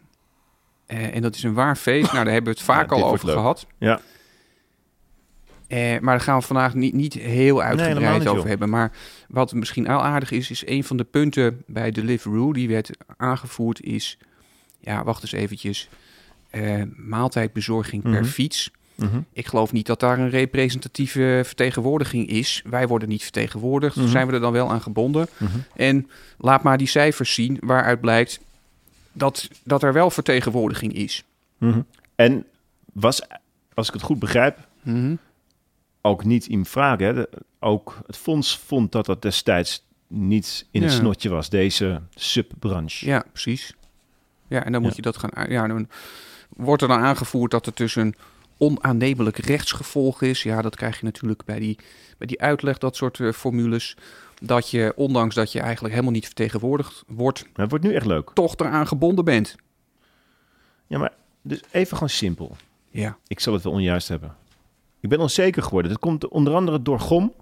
Eh, 0.85 1.15
en 1.15 1.21
dat 1.21 1.35
is 1.35 1.43
een 1.43 1.53
waar 1.53 1.75
feest. 1.75 2.11
Nou, 2.11 2.23
daar 2.23 2.33
hebben 2.33 2.53
we 2.53 2.59
het 2.59 2.67
vaak 2.67 2.89
Ja, 2.89 2.95
al 2.95 3.11
over 3.11 3.29
gehad. 3.29 3.67
Ja. 3.77 3.99
Eh, 5.73 5.99
maar 5.99 6.15
daar 6.15 6.19
gaan 6.25 6.39
we 6.39 6.45
vandaag 6.45 6.73
niet, 6.73 6.93
niet 6.93 7.13
heel 7.13 7.61
uitgebreid 7.61 8.27
over 8.27 8.35
joh. 8.39 8.45
hebben. 8.45 8.69
Maar 8.69 8.91
wat 9.27 9.53
misschien 9.53 9.87
al 9.87 10.03
aardig 10.03 10.31
is, 10.31 10.51
is 10.51 10.67
een 10.67 10.83
van 10.83 10.97
de 10.97 11.03
punten 11.03 11.63
bij 11.67 11.91
Deliveroo 11.91 12.53
die 12.53 12.67
werd 12.67 12.89
aangevoerd 13.17 13.81
is... 13.81 14.17
Ja, 14.79 15.03
wacht 15.03 15.21
eens 15.21 15.31
eventjes. 15.31 15.89
eh, 16.49 16.81
maaltijdbezorging 16.95 18.01
per 18.03 18.11
Mhm. 18.11 18.23
fiets. 18.23 18.71
Mhm. 18.95 19.19
Ik 19.33 19.47
geloof 19.47 19.71
niet 19.71 19.85
dat 19.85 19.99
daar 19.99 20.19
een 20.19 20.29
representatieve 20.29 21.41
vertegenwoordiging 21.45 22.27
is. 22.27 22.61
Wij 22.69 22.87
worden 22.87 23.09
niet 23.09 23.23
vertegenwoordigd. 23.23 23.95
Mhm. 23.95 24.07
Zijn 24.07 24.27
we 24.27 24.33
er 24.33 24.39
dan 24.39 24.51
wel 24.51 24.71
aan 24.71 24.81
gebonden? 24.81 25.27
En 25.75 26.09
laat 26.37 26.63
maar 26.63 26.77
die 26.77 26.87
cijfers 26.87 27.33
zien 27.33 27.57
waaruit 27.61 28.01
blijkt 28.01 28.39
dat, 29.11 29.49
dat 29.63 29.83
er 29.83 29.93
wel 29.93 30.09
vertegenwoordiging 30.09 30.93
is. 30.93 31.23
En 32.15 32.45
was, 32.93 33.21
als 33.73 33.87
ik 33.87 33.93
het 33.93 34.03
goed 34.03 34.19
begrijp. 34.19 34.57
Ook 36.05 36.23
niet 36.25 36.47
in 36.47 36.65
vraag. 36.65 36.99
Hè? 36.99 37.13
De- 37.13 37.29
ook 37.59 37.99
het 38.05 38.17
fonds 38.17 38.57
vond 38.57 38.91
dat 38.91 39.05
dat 39.05 39.21
destijds 39.21 39.85
niet 40.07 40.67
in 40.71 40.81
het 40.81 40.91
Ja. 40.91 40.97
snotje 40.97 41.29
was, 41.29 41.49
deze 41.49 42.01
subbranche. 42.15 43.05
Ja, 43.05 43.23
precies. 43.31 43.73
Ja, 44.47 44.63
en 44.65 44.71
dan 44.71 44.81
moet 44.81 44.89
Ja. 44.89 44.95
je 44.95 45.01
dat 45.01 45.17
gaan. 45.17 45.49
Ja, 45.51 45.67
dan 45.67 45.87
wordt 46.49 46.81
er 46.81 46.87
dan 46.87 46.99
aangevoerd 46.99 47.51
dat 47.51 47.65
het 47.65 47.77
dus 47.77 47.95
een 47.95 48.15
onaannemelijk 48.57 49.37
rechtsgevolg 49.37 50.21
is. 50.21 50.43
Ja, 50.43 50.61
dat 50.61 50.75
krijg 50.75 50.99
je 50.99 51.05
natuurlijk 51.05 51.45
bij 51.45 51.59
die, 51.59 51.77
bij 52.17 52.27
die 52.27 52.41
uitleg, 52.41 52.77
dat 52.77 52.95
soort 52.95 53.19
eh, 53.19 53.31
formules. 53.31 53.95
Dat 54.41 54.69
je, 54.69 54.93
ondanks 54.95 55.35
dat 55.35 55.51
je 55.51 55.59
eigenlijk 55.59 55.93
helemaal 55.93 56.13
niet 56.15 56.25
vertegenwoordigd 56.25 57.03
wordt, 57.07 57.41
Maar 57.43 57.51
het 57.61 57.69
wordt 57.69 57.85
nu 57.85 57.93
echt 57.93 58.05
leuk. 58.05 58.29
toch 58.33 58.55
eraan 58.57 58.87
gebonden 58.87 59.25
bent. 59.25 59.55
Ja, 60.87 60.97
maar 60.97 61.13
dus 61.41 61.61
even 61.71 61.93
gewoon 61.93 62.09
simpel. 62.09 62.55
Ja. 62.89 63.17
Ik 63.27 63.39
zal 63.39 63.53
het 63.53 63.63
wel 63.63 63.73
onjuist 63.73 64.07
hebben. 64.07 64.35
Ik 65.03 65.09
ben 65.09 65.19
onzeker 65.19 65.63
geworden. 65.63 65.91
Dat 65.91 65.99
komt 65.99 66.27
onder 66.27 66.53
andere 66.53 66.81
door 66.81 66.99
GOM 66.99 67.33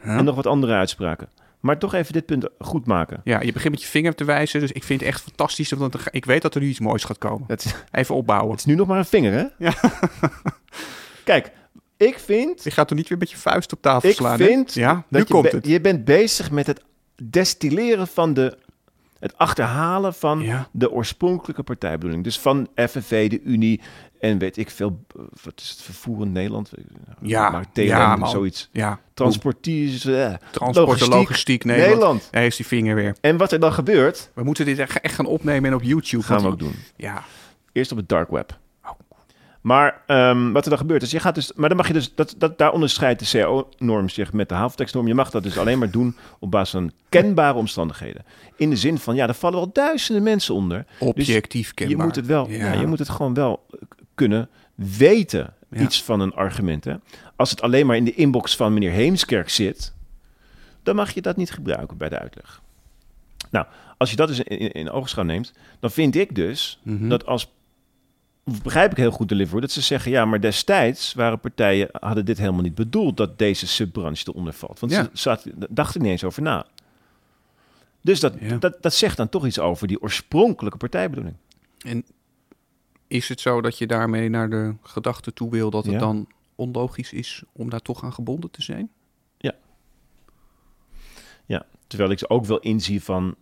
en 0.00 0.24
nog 0.24 0.34
wat 0.34 0.46
andere 0.46 0.72
uitspraken. 0.74 1.28
Maar 1.60 1.78
toch 1.78 1.94
even 1.94 2.12
dit 2.12 2.26
punt 2.26 2.48
goed 2.58 2.86
maken. 2.86 3.20
Ja, 3.24 3.40
je 3.40 3.52
begint 3.52 3.72
met 3.72 3.82
je 3.82 3.88
vinger 3.88 4.14
te 4.14 4.24
wijzen. 4.24 4.60
Dus 4.60 4.72
ik 4.72 4.84
vind 4.84 5.00
het 5.00 5.08
echt 5.08 5.20
fantastisch. 5.22 5.70
Want 5.70 5.96
ik 6.10 6.24
weet 6.24 6.42
dat 6.42 6.54
er 6.54 6.60
nu 6.60 6.68
iets 6.68 6.80
moois 6.80 7.04
gaat 7.04 7.18
komen. 7.18 7.44
Het, 7.46 7.84
Even 7.92 8.14
opbouwen. 8.14 8.50
het 8.50 8.58
is 8.58 8.64
nu 8.64 8.74
nog 8.74 8.86
maar 8.86 8.98
een 8.98 9.04
vinger, 9.04 9.32
hè? 9.32 9.44
Ja. 9.58 9.74
Kijk, 11.24 11.52
ik 11.96 12.18
vind 12.18 12.64
Je 12.64 12.70
gaat 12.70 12.90
er 12.90 12.96
niet 12.96 13.08
weer 13.08 13.18
met 13.18 13.30
je 13.30 13.36
vuist 13.36 13.72
op 13.72 13.82
tafel 13.82 14.08
Ik 14.08 14.14
slaan. 14.14 14.38
hè? 14.40 14.44
vind 14.46 14.74
ja, 14.74 14.94
nu 14.94 15.02
dat 15.18 15.28
je, 15.28 15.34
komt 15.34 15.52
het. 15.52 15.66
je 15.66 15.80
bent 15.80 16.04
bezig 16.04 16.50
met 16.50 16.66
het 16.66 16.82
destilleren 17.22 18.06
van 18.06 18.34
de... 18.34 18.58
Het 19.18 19.38
achterhalen 19.38 20.14
van 20.14 20.40
Ja. 20.40 20.68
de 20.72 20.90
oorspronkelijke 20.90 21.62
partijbedoeling. 21.62 22.24
Dus 22.24 22.38
van 22.38 22.68
FNV, 22.74 23.28
de 23.30 23.40
Unie 23.42 23.80
en 24.20 24.38
weet 24.38 24.56
ik 24.56 24.70
veel... 24.70 25.04
eh, 25.16 25.22
Wat 25.42 25.60
is 25.60 25.70
het 25.70 25.82
vervoer 25.82 26.22
in 26.22 26.32
Nederland? 26.32 26.70
Ja, 27.22 27.50
maar 27.50 27.64
TLM, 27.72 27.84
ja, 27.84 28.26
zoiets. 28.26 28.68
Ja, 28.72 29.00
Transportiers, 29.14 30.04
eh, 30.04 30.34
transport 30.50 30.86
logistiek, 30.86 31.12
logistiek 31.12 31.64
Nederland. 31.64 31.90
Nederland. 31.92 32.28
Daar 32.30 32.44
is 32.44 32.56
die 32.56 32.66
vinger 32.66 32.94
weer. 32.94 33.16
En 33.20 33.36
wat 33.36 33.52
er 33.52 33.60
dan 33.60 33.72
gebeurt, 33.72 34.30
We 34.34 34.42
moeten 34.44 34.64
dit 34.64 34.78
echt 34.78 35.12
gaan 35.14 35.26
opnemen 35.26 35.70
en 35.70 35.76
op 35.76 35.82
YouTube. 35.82 36.22
gaan 36.22 36.40
we 36.42 36.46
ook 36.48 36.58
doen. 36.58 36.74
Ja, 36.96 37.22
Eerst 37.72 37.90
op 37.92 37.96
het 37.98 38.08
dark 38.08 38.30
web. 38.30 38.58
Maar 39.66 40.02
ehm, 40.06 40.52
wat 40.52 40.64
er 40.64 40.70
dan 40.70 40.78
gebeurt 40.78 41.02
is, 41.02 41.10
je 41.10 41.20
gaat 41.20 41.34
dus, 41.34 41.52
maar 41.54 41.68
dan 41.68 41.76
mag 41.78 41.86
je 41.86 41.92
dus, 41.92 42.14
dat, 42.14 42.34
dat, 42.38 42.58
daar 42.58 42.72
onderscheidt 42.72 43.32
de 43.32 43.38
CO-norm 43.38 44.08
zich 44.08 44.32
met 44.32 44.48
de 44.48 44.54
haventekstnorm. 44.54 45.06
Je 45.06 45.14
mag 45.14 45.30
dat 45.30 45.42
dus 45.42 45.58
alleen 45.58 45.78
maar 45.78 45.90
doen 45.90 46.16
op 46.38 46.50
basis 46.50 46.70
van 46.70 46.92
kenbare 47.08 47.58
omstandigheden. 47.58 48.24
In 48.56 48.70
de 48.70 48.76
zin 48.76 48.98
van, 48.98 49.14
ja, 49.14 49.28
er 49.28 49.34
vallen 49.34 49.56
wel 49.58 49.70
duizenden 49.72 50.22
mensen 50.22 50.54
onder. 50.54 50.84
objectief 50.98 51.74
kenbaar. 51.74 51.96
Je 51.96 52.02
moet 52.02 52.16
het 52.16 52.26
wel, 52.26 52.48
ja. 52.50 52.72
Ja. 52.72 52.80
je 52.80 52.86
moet 52.86 52.98
het 52.98 53.08
gewoon 53.08 53.34
wel 53.34 53.66
kunnen 54.14 54.48
weten, 54.74 55.54
Ja. 55.70 55.80
iets 55.80 56.02
van 56.02 56.20
een 56.20 56.34
argument. 56.34 56.84
Hè? 56.84 56.94
Als 57.36 57.50
het 57.50 57.62
alleen 57.62 57.86
maar 57.86 57.96
in 57.96 58.04
de 58.04 58.14
inbox 58.14 58.56
van 58.56 58.72
meneer 58.72 58.90
Heemskerk 58.92 59.48
zit, 59.48 59.94
dan 60.82 60.96
mag 60.96 61.10
je 61.10 61.22
dat 61.22 61.36
niet 61.36 61.50
gebruiken 61.52 61.96
bij 61.96 62.08
de 62.08 62.18
uitleg. 62.18 62.62
Nou, 63.50 63.66
als 63.98 64.10
je 64.10 64.16
dat 64.16 64.28
dus 64.28 64.38
in, 64.40 64.58
in, 64.58 64.72
in 64.72 64.90
oogschouw 64.90 65.24
neemt, 65.24 65.52
dan 65.80 65.90
vind 65.90 66.14
ik 66.16 66.34
dus 66.34 66.80
Mhm. 66.82 67.08
dat 67.08 67.26
als 67.26 67.54
begrijp 68.62 68.90
ik 68.90 68.96
heel 68.96 69.10
goed 69.10 69.28
Deliveroo, 69.28 69.60
dat 69.60 69.70
ze 69.70 69.80
zeggen, 69.80 70.10
ja, 70.10 70.24
maar 70.24 70.40
destijds 70.40 71.14
waren 71.14 71.40
partijen, 71.40 71.88
hadden 71.92 72.24
dit 72.24 72.38
helemaal 72.38 72.62
niet 72.62 72.74
bedoeld 72.74 73.16
dat 73.16 73.38
deze 73.38 73.66
subbranche 73.66 74.24
eronder 74.28 74.52
valt. 74.52 74.80
Want 74.80 74.92
Ja. 74.92 75.02
ze 75.02 75.08
zaten, 75.12 75.54
dachten 75.70 76.02
niet 76.02 76.10
eens 76.10 76.24
over 76.24 76.42
na. 76.42 76.66
Dus 78.00 78.20
dat, 78.20 78.34
Ja. 78.40 78.56
dat, 78.56 78.82
dat 78.82 78.94
zegt 78.94 79.16
dan 79.16 79.28
toch 79.28 79.46
iets 79.46 79.58
over 79.58 79.86
die 79.88 80.02
oorspronkelijke 80.02 80.78
partijbedoeling. 80.78 81.36
En 81.78 82.04
is 83.06 83.28
het 83.28 83.40
zo 83.40 83.60
dat 83.60 83.78
je 83.78 83.86
daarmee 83.86 84.28
naar 84.28 84.50
de 84.50 84.74
gedachte 84.82 85.32
toe 85.32 85.50
wil 85.50 85.70
dat 85.70 85.84
het 85.84 85.92
Ja. 85.92 85.98
dan 85.98 86.26
onlogisch 86.54 87.12
is 87.12 87.42
om 87.52 87.70
daar 87.70 87.82
toch 87.82 88.04
aan 88.04 88.12
gebonden 88.12 88.50
te 88.50 88.62
zijn? 88.62 88.90
Terwijl 91.86 92.10
ik 92.10 92.18
ze 92.18 92.28
ook 92.28 92.44
wel 92.44 92.58
inzie 92.58 93.02
van... 93.02 93.34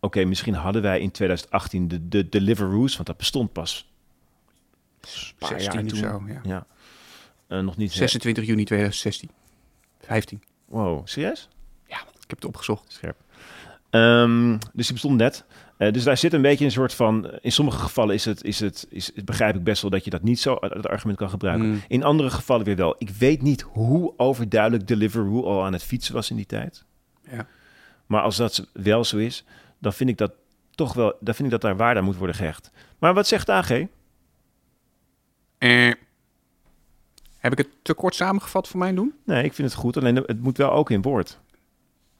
oké, 0.00 0.24
misschien 0.24 0.54
hadden 0.54 0.82
wij 0.82 1.00
in 1.00 1.10
2018 1.10 1.88
de, 1.88 2.08
de 2.08 2.28
Deliveroo's... 2.28 2.94
want 2.94 3.06
dat 3.06 3.16
bestond 3.16 3.52
pas 3.52 3.92
16 5.38 5.58
jaar 5.58 5.82
of 5.84 5.88
toen. 5.88 5.98
zo, 5.98 6.22
ja. 6.26 6.40
Ja. 6.42 6.66
Eh, 7.48 7.60
nog 7.60 7.76
niet... 7.76 7.92
26 7.92 8.44
juni 8.46 8.64
2016. 8.64 9.30
15. 10.00 10.42
Wow, 10.64 11.06
serieus? 11.06 11.48
Ja, 11.86 11.96
ik 12.00 12.06
heb 12.26 12.30
het 12.38 12.44
opgezocht. 12.44 12.92
Scherp. 12.92 13.16
Ehm, 13.90 14.50
dus 14.72 14.84
die 14.86 14.92
bestond 14.92 15.16
net. 15.16 15.44
Eh, 15.76 15.92
dus 15.92 16.04
daar 16.04 16.16
zit 16.16 16.32
een 16.32 16.42
beetje 16.42 16.64
een 16.64 16.70
soort 16.70 16.94
van... 16.94 17.30
In 17.40 17.52
sommige 17.52 17.78
gevallen 17.78 18.14
is 18.14 18.24
het, 18.24 18.44
is 18.44 18.60
het, 18.60 18.86
is, 18.90 19.10
het- 19.14 19.24
begrijp 19.24 19.54
ik 19.54 19.64
best 19.64 19.82
wel 19.82 19.90
dat 19.90 20.04
je 20.04 20.10
dat 20.10 20.22
niet 20.22 20.40
zo 20.40 20.54
eh, 20.54 20.70
het 20.70 20.86
argument 20.86 21.18
kan 21.18 21.30
gebruiken. 21.30 21.66
Mm. 21.68 21.82
In 21.88 22.02
andere 22.04 22.30
gevallen 22.30 22.64
weer 22.64 22.76
wel. 22.76 22.94
Ik 22.98 23.10
weet 23.10 23.42
niet 23.42 23.62
hoe 23.62 24.12
overduidelijk 24.16 24.86
Deliveroo 24.88 25.42
al 25.44 25.64
aan 25.64 25.72
het 25.72 25.82
fietsen 25.82 26.14
was 26.14 26.30
in 26.30 26.36
die 26.36 26.46
tijd. 26.46 26.84
Ja. 27.30 27.46
Maar 28.06 28.22
als 28.22 28.36
dat 28.36 28.68
wel 28.72 29.04
zo 29.04 29.16
is, 29.16 29.44
dan 29.78 29.92
vind 29.92 30.10
ik 30.10 30.18
dat 30.18 30.32
toch 30.70 30.92
wel... 30.92 31.16
Dan 31.20 31.34
vind 31.34 31.46
ik 31.46 31.50
dat 31.50 31.60
daar 31.60 31.76
waarde 31.76 31.98
aan 32.00 32.06
moet 32.06 32.16
worden 32.16 32.36
gehecht. 32.36 32.70
Maar 32.98 33.14
wat 33.14 33.26
zegt 33.26 33.50
AG? 33.50 33.82
Eh, 35.58 35.90
heb 37.38 37.52
ik 37.52 37.58
het 37.58 37.68
te 37.82 37.94
kort 37.94 38.14
samengevat 38.14 38.68
voor 38.68 38.78
mijn 38.78 38.94
doen? 38.94 39.14
Nee, 39.24 39.44
ik 39.44 39.52
vind 39.54 39.68
het 39.70 39.76
goed. 39.78 39.96
Alleen 39.96 40.16
het 40.16 40.40
moet 40.40 40.56
wel 40.56 40.72
ook 40.72 40.90
in 40.90 41.02
woord. 41.02 41.38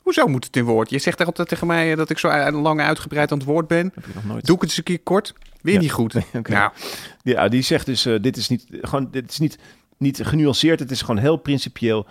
Hoezo 0.03 0.27
moet 0.27 0.45
het 0.45 0.57
in 0.57 0.65
woord? 0.65 0.91
Je 0.91 0.99
zegt 0.99 1.25
altijd 1.25 1.49
tegen 1.49 1.67
mij 1.67 1.91
eh, 1.91 1.97
dat 1.97 2.11
ik 2.11 2.19
zo 2.19 2.29
eh, 2.29 2.61
lang 2.63 2.81
uitgebreid 2.81 3.33
aan 3.33 3.39
het 3.39 3.47
woord 3.47 3.67
ben. 3.67 3.93
heb 3.95 4.07
ik 4.07 4.15
nog 4.15 4.25
nooit. 4.25 4.47
Doe 4.47 4.55
ik 4.55 4.61
het 4.61 4.71
eens 4.71 4.79
een 4.79 4.85
keer 4.85 5.01
kort? 5.01 5.35
Weer 5.63 5.75
Ja. 5.75 5.81
niet 5.81 5.93
goed. 5.93 6.15
Nou, 6.43 6.73
Ja, 7.23 7.49
die 7.49 7.63
zegt 7.63 7.87
dus, 7.87 8.07
eh, 8.07 8.15
dit 8.21 8.37
is 8.37 8.49
niet, 8.49 8.67
gewoon, 8.71 9.09
dit 9.11 9.31
is 9.31 9.39
niet, 9.39 9.59
niet 9.99 10.21
genuanceerd. 10.25 10.79
Het 10.81 10.91
is 10.91 11.01
gewoon 11.01 11.19
heel 11.21 11.37
principieel. 11.37 12.07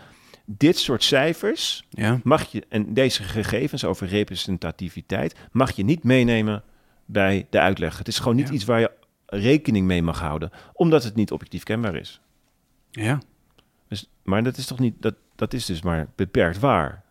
Dit 0.45 0.77
soort 0.79 1.03
cijfers 1.03 1.85
ja. 1.89 2.19
mag 2.23 2.51
je, 2.51 2.63
en 2.69 2.93
deze 2.93 3.23
gegevens 3.23 3.85
over 3.85 4.07
representativiteit, 4.07 5.35
mag 5.51 5.71
je 5.71 5.83
niet 5.83 6.03
meenemen 6.03 6.63
bij 7.05 7.47
de 7.49 7.59
uitleg. 7.59 7.97
Het 7.97 8.07
is 8.07 8.19
gewoon 8.19 8.35
niet 8.35 8.47
Ja. 8.47 8.53
iets 8.53 8.63
waar 8.65 8.79
je 8.79 8.91
rekening 9.25 9.87
mee 9.87 10.01
mag 10.01 10.19
houden, 10.19 10.51
omdat 10.73 11.03
het 11.03 11.15
niet 11.15 11.31
objectief 11.31 11.63
kenbaar 11.63 11.95
is. 11.95 12.21
Ja. 12.91 13.21
Dus, 13.87 14.09
maar 14.23 14.43
dat 14.43 14.57
is 14.57 14.65
toch 14.65 14.79
niet, 14.79 14.95
dat, 15.01 15.15
dat 15.35 15.53
is 15.53 15.65
dus 15.65 15.81
maar 15.81 16.07
beperkt 16.15 16.59
waar. 16.59 17.03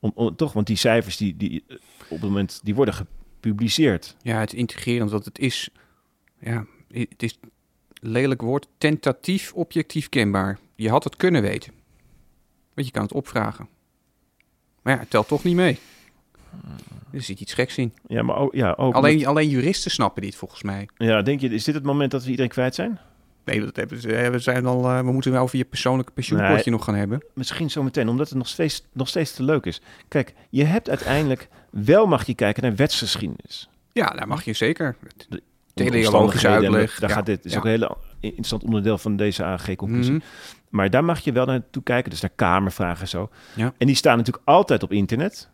Om, 0.00 0.12
om- 0.14 0.36
toch, 0.36 0.52
want 0.52 0.66
die 0.66 0.76
cijfers 0.76 1.16
die, 1.16 1.36
die 1.36 1.64
eh, 1.68 1.76
op 2.02 2.10
het 2.10 2.20
moment, 2.20 2.60
die 2.64 2.74
worden 2.74 2.94
gepubliceerd. 2.94 4.16
Ja, 4.22 4.38
het 4.40 4.52
integrerend, 4.52 5.10
want 5.10 5.24
het 5.24 5.38
is, 5.38 5.68
ja, 6.40 6.66
het 6.88 7.22
is 7.22 7.38
lelijk 8.00 8.40
woord, 8.42 8.68
tentatief 8.78 9.52
objectief 9.52 10.08
kenbaar. 10.08 10.58
Je 10.74 10.88
had 10.90 11.04
het 11.04 11.16
kunnen 11.16 11.42
weten. 11.42 11.72
Want 12.74 12.86
je 12.86 12.92
kan 12.92 13.02
het 13.02 13.12
opvragen. 13.12 13.68
Maar 14.82 14.94
ja, 14.94 15.00
het 15.00 15.10
telt 15.10 15.28
toch 15.28 15.44
niet 15.44 15.54
mee. 15.56 15.78
Er 17.12 17.22
zit 17.22 17.40
iets 17.40 17.54
geks 17.54 17.78
in. 17.78 17.92
Ja, 18.06 18.22
maar 18.22 18.36
ook, 18.36 18.54
ja, 18.54 18.74
ook 18.76 18.94
Alleen, 18.94 19.26
alleen 19.26 19.48
juristen 19.48 19.90
snappen 19.90 20.22
dit 20.22 20.36
volgens 20.36 20.62
mij. 20.62 20.88
Ja, 20.96 21.22
denk 21.22 21.40
je, 21.40 21.48
is 21.48 21.64
dit 21.64 21.74
het 21.74 21.84
moment 21.84 22.10
dat 22.10 22.24
we 22.24 22.30
iedereen 22.30 22.50
kwijt 22.50 22.74
zijn? 22.74 22.98
Nee, 23.44 23.60
dat 23.60 23.76
hebben 23.76 24.00
ze. 24.00 24.08
We, 24.30 24.38
zijn 24.38 24.66
al, 24.66 24.88
eh, 24.88 25.00
we 25.00 25.12
moeten 25.12 25.32
wel 25.32 25.42
over 25.42 25.58
je 25.58 25.64
persoonlijke 25.64 26.12
pensioenkortje 26.12 26.70
nog 26.70 26.84
gaan 26.84 26.94
hebben. 26.94 27.22
Misschien 27.34 27.70
zometeen, 27.70 28.08
omdat 28.08 28.28
het 28.28 28.38
nog 28.38 28.48
steeds, 28.48 28.82
nog 28.92 29.08
steeds 29.08 29.32
te 29.32 29.42
leuk 29.42 29.66
is. 29.66 29.80
Kijk, 30.08 30.34
je 30.50 30.64
hebt 30.64 30.88
uiteindelijk 30.88 31.48
wel 31.70 32.06
mag 32.06 32.26
je 32.26 32.34
kijken 32.34 32.62
naar 32.62 32.74
wetsgeschiedenis. 32.74 33.68
Ja, 33.92 34.06
daar 34.06 34.28
mag 34.28 34.44
je 34.44 34.52
zeker. 34.52 34.96
De 35.28 35.42
Teleologische 35.74 36.48
uitleg. 36.48 36.98
Daar 36.98 37.08
ja, 37.08 37.16
gaat 37.16 37.26
dit 37.26 37.44
is 37.44 37.52
ja. 37.52 37.58
ook 37.58 37.64
een 37.64 37.70
hele 37.70 37.96
interessant 38.20 38.64
onderdeel 38.64 38.98
van 38.98 39.16
deze 39.16 39.44
AG-conclusie. 39.44 40.12
Mhm. 40.12 40.24
Maar 40.68 40.90
daar 40.90 41.04
mag 41.04 41.18
je 41.18 41.32
wel 41.32 41.46
naartoe 41.46 41.82
kijken, 41.82 42.10
dus 42.10 42.20
naar 42.20 42.30
kamervragen 42.36 43.00
en 43.00 43.08
zo. 43.08 43.30
Ja. 43.54 43.72
En 43.78 43.86
die 43.86 43.96
staan 43.96 44.16
natuurlijk 44.16 44.44
altijd 44.46 44.82
op 44.82 44.92
internet. 44.92 45.48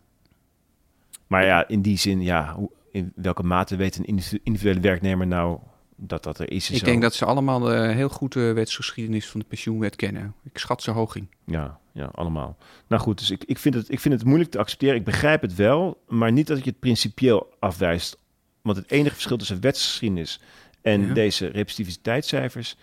Maar 1.33 1.45
ja, 1.45 1.67
in 1.67 1.81
die 1.81 1.97
zin, 1.97 2.21
ja, 2.21 2.53
hoe, 2.53 2.69
in 2.91 3.11
welke 3.15 3.43
mate 3.43 3.75
weet 3.75 3.97
een 3.97 4.05
individu- 4.05 4.39
individuele 4.43 4.79
werknemer 4.79 5.27
nou 5.27 5.59
dat 5.95 6.23
dat 6.23 6.39
er 6.39 6.51
is? 6.51 6.69
Ik 6.69 6.77
zo? 6.77 6.85
denk 6.85 7.01
dat 7.01 7.13
ze 7.13 7.25
allemaal 7.25 7.73
eh, 7.73 7.95
heel 7.95 8.09
goed 8.09 8.33
de 8.33 8.53
wetsgeschiedenis 8.53 9.27
van 9.27 9.39
de 9.39 9.45
pensioenwet 9.45 9.95
kennen. 9.95 10.33
Ik 10.43 10.57
schat 10.57 10.81
ze 10.83 10.91
hoog 10.91 11.15
in. 11.15 11.29
Ja, 11.45 11.79
ja, 11.91 12.05
allemaal. 12.05 12.57
Nou 12.87 13.01
goed, 13.01 13.17
dus 13.17 13.31
ik, 13.31 13.43
ik, 13.43 13.57
vind 13.57 13.75
het, 13.75 13.91
ik 13.91 13.99
vind 13.99 14.13
het 14.13 14.23
moeilijk 14.25 14.51
te 14.51 14.57
accepteren. 14.57 14.95
Ik 14.95 15.03
begrijp 15.03 15.41
het 15.41 15.55
wel, 15.55 16.01
maar 16.07 16.31
niet 16.31 16.47
dat 16.47 16.57
je 16.63 16.69
het 16.69 16.79
principieel 16.79 17.53
afwijst. 17.59 18.17
Want 18.61 18.77
het 18.77 18.91
enige 18.91 19.13
verschil 19.13 19.37
tussen 19.37 19.61
wetsgeschiedenis 19.61 20.39
en 20.81 21.07
Ja. 21.07 21.13
deze 21.13 21.45
representativiteitscijfers 21.45 22.75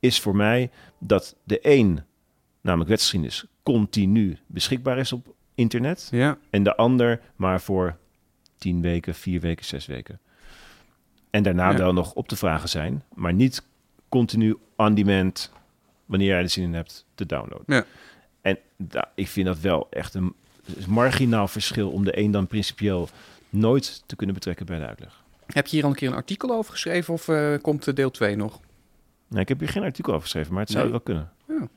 is 0.00 0.20
voor 0.20 0.36
mij 0.36 0.70
dat 0.98 1.36
de 1.44 1.58
een, 1.62 2.00
namelijk 2.60 2.90
wetsgeschiedenis, 2.90 3.44
continu 3.62 4.38
beschikbaar 4.46 4.98
is 4.98 5.12
op 5.12 5.34
internet. 5.58 6.08
Ja, 6.10 6.38
En 6.50 6.62
de 6.62 6.76
ander 6.76 7.20
maar 7.36 7.60
voor 7.60 7.96
tien 8.58 8.80
weken, 8.80 9.14
vier 9.14 9.40
weken, 9.40 9.64
zes 9.64 9.86
weken. 9.86 10.18
En 11.30 11.42
daarna 11.42 11.70
Ja. 11.70 11.76
wel 11.76 11.92
nog 11.92 12.12
op 12.12 12.28
te 12.28 12.36
vragen 12.36 12.68
zijn, 12.68 13.02
maar 13.14 13.32
niet 13.32 13.62
continu 14.08 14.56
on 14.76 14.94
demand, 14.94 15.52
wanneer 16.06 16.28
jij 16.28 16.42
er 16.42 16.48
zin 16.48 16.64
in 16.64 16.74
hebt, 16.74 17.06
te 17.14 17.26
downloaden. 17.26 17.64
Ja. 17.66 17.84
En 18.40 18.58
da- 18.76 19.10
ik 19.14 19.28
vind 19.28 19.46
dat 19.46 19.58
wel 19.60 19.86
echt 19.90 20.14
een 20.14 20.34
marginaal 20.86 21.48
verschil 21.48 21.90
om 21.90 22.04
de 22.04 22.18
een 22.18 22.30
dan 22.30 22.46
principieel 22.46 23.08
nooit 23.50 24.02
te 24.06 24.16
kunnen 24.16 24.34
betrekken 24.34 24.66
bij 24.66 24.78
de 24.78 24.86
uitleg. 24.86 25.22
Heb 25.46 25.66
je 25.66 25.74
hier 25.76 25.84
al 25.84 25.90
een 25.90 25.96
keer 25.96 26.08
een 26.08 26.14
artikel 26.14 26.50
over 26.50 26.72
geschreven 26.72 27.14
of 27.14 27.28
eh, 27.28 27.54
komt 27.62 27.96
deel 27.96 28.10
2 28.10 28.36
nog? 28.36 28.60
Nee, 29.28 29.40
ik 29.42 29.48
heb 29.48 29.58
hier 29.58 29.68
geen 29.68 29.82
artikel 29.82 30.10
over 30.12 30.22
geschreven, 30.22 30.52
maar 30.52 30.62
het 30.62 30.70
zou 30.70 30.82
Nee? 30.82 30.92
wel 30.92 31.00
kunnen. 31.00 31.30
Ja. 31.48 31.68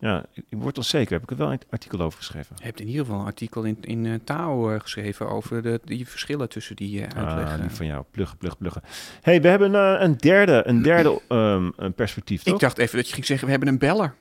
Ja, 0.00 0.24
ik, 0.34 0.44
word 0.50 0.76
onzeker. 0.76 1.12
Heb 1.12 1.22
ik 1.22 1.30
er 1.30 1.36
wel 1.36 1.52
een 1.52 1.60
artikel 1.70 2.00
over 2.00 2.18
geschreven? 2.18 2.56
Je 2.58 2.64
hebt 2.64 2.80
in 2.80 2.86
ieder 2.86 3.04
geval 3.04 3.20
een 3.20 3.26
artikel 3.26 3.62
in, 3.62 3.78
in 3.80 4.06
eh, 4.06 4.14
Tao 4.24 4.70
eh, 4.70 4.80
geschreven 4.80 5.28
over 5.28 5.62
de, 5.62 5.80
die 5.84 6.08
verschillen 6.08 6.48
tussen 6.48 6.76
die 6.76 7.04
eh, 7.04 7.16
uitleg. 7.16 7.52
Ah, 7.52 7.60
die 7.60 7.70
van 7.70 7.86
jou. 7.86 8.04
Pluggen, 8.10 8.38
pluggen, 8.38 8.60
pluggen. 8.60 8.82
hey, 9.22 9.42
we 9.42 9.48
hebben 9.48 9.74
een 9.74 10.16
derde, 10.16 10.62
een 10.66 10.82
derde 10.82 11.20
ehm, 11.28 11.70
een 11.76 11.94
perspectief, 11.94 12.42
toch? 12.42 12.54
Ik 12.54 12.60
dacht 12.60 12.78
even 12.78 12.96
dat 12.96 13.06
je 13.08 13.14
ging 13.14 13.26
zeggen, 13.26 13.44
we 13.44 13.50
hebben 13.50 13.68
een 13.68 13.78
beller. 13.78 14.14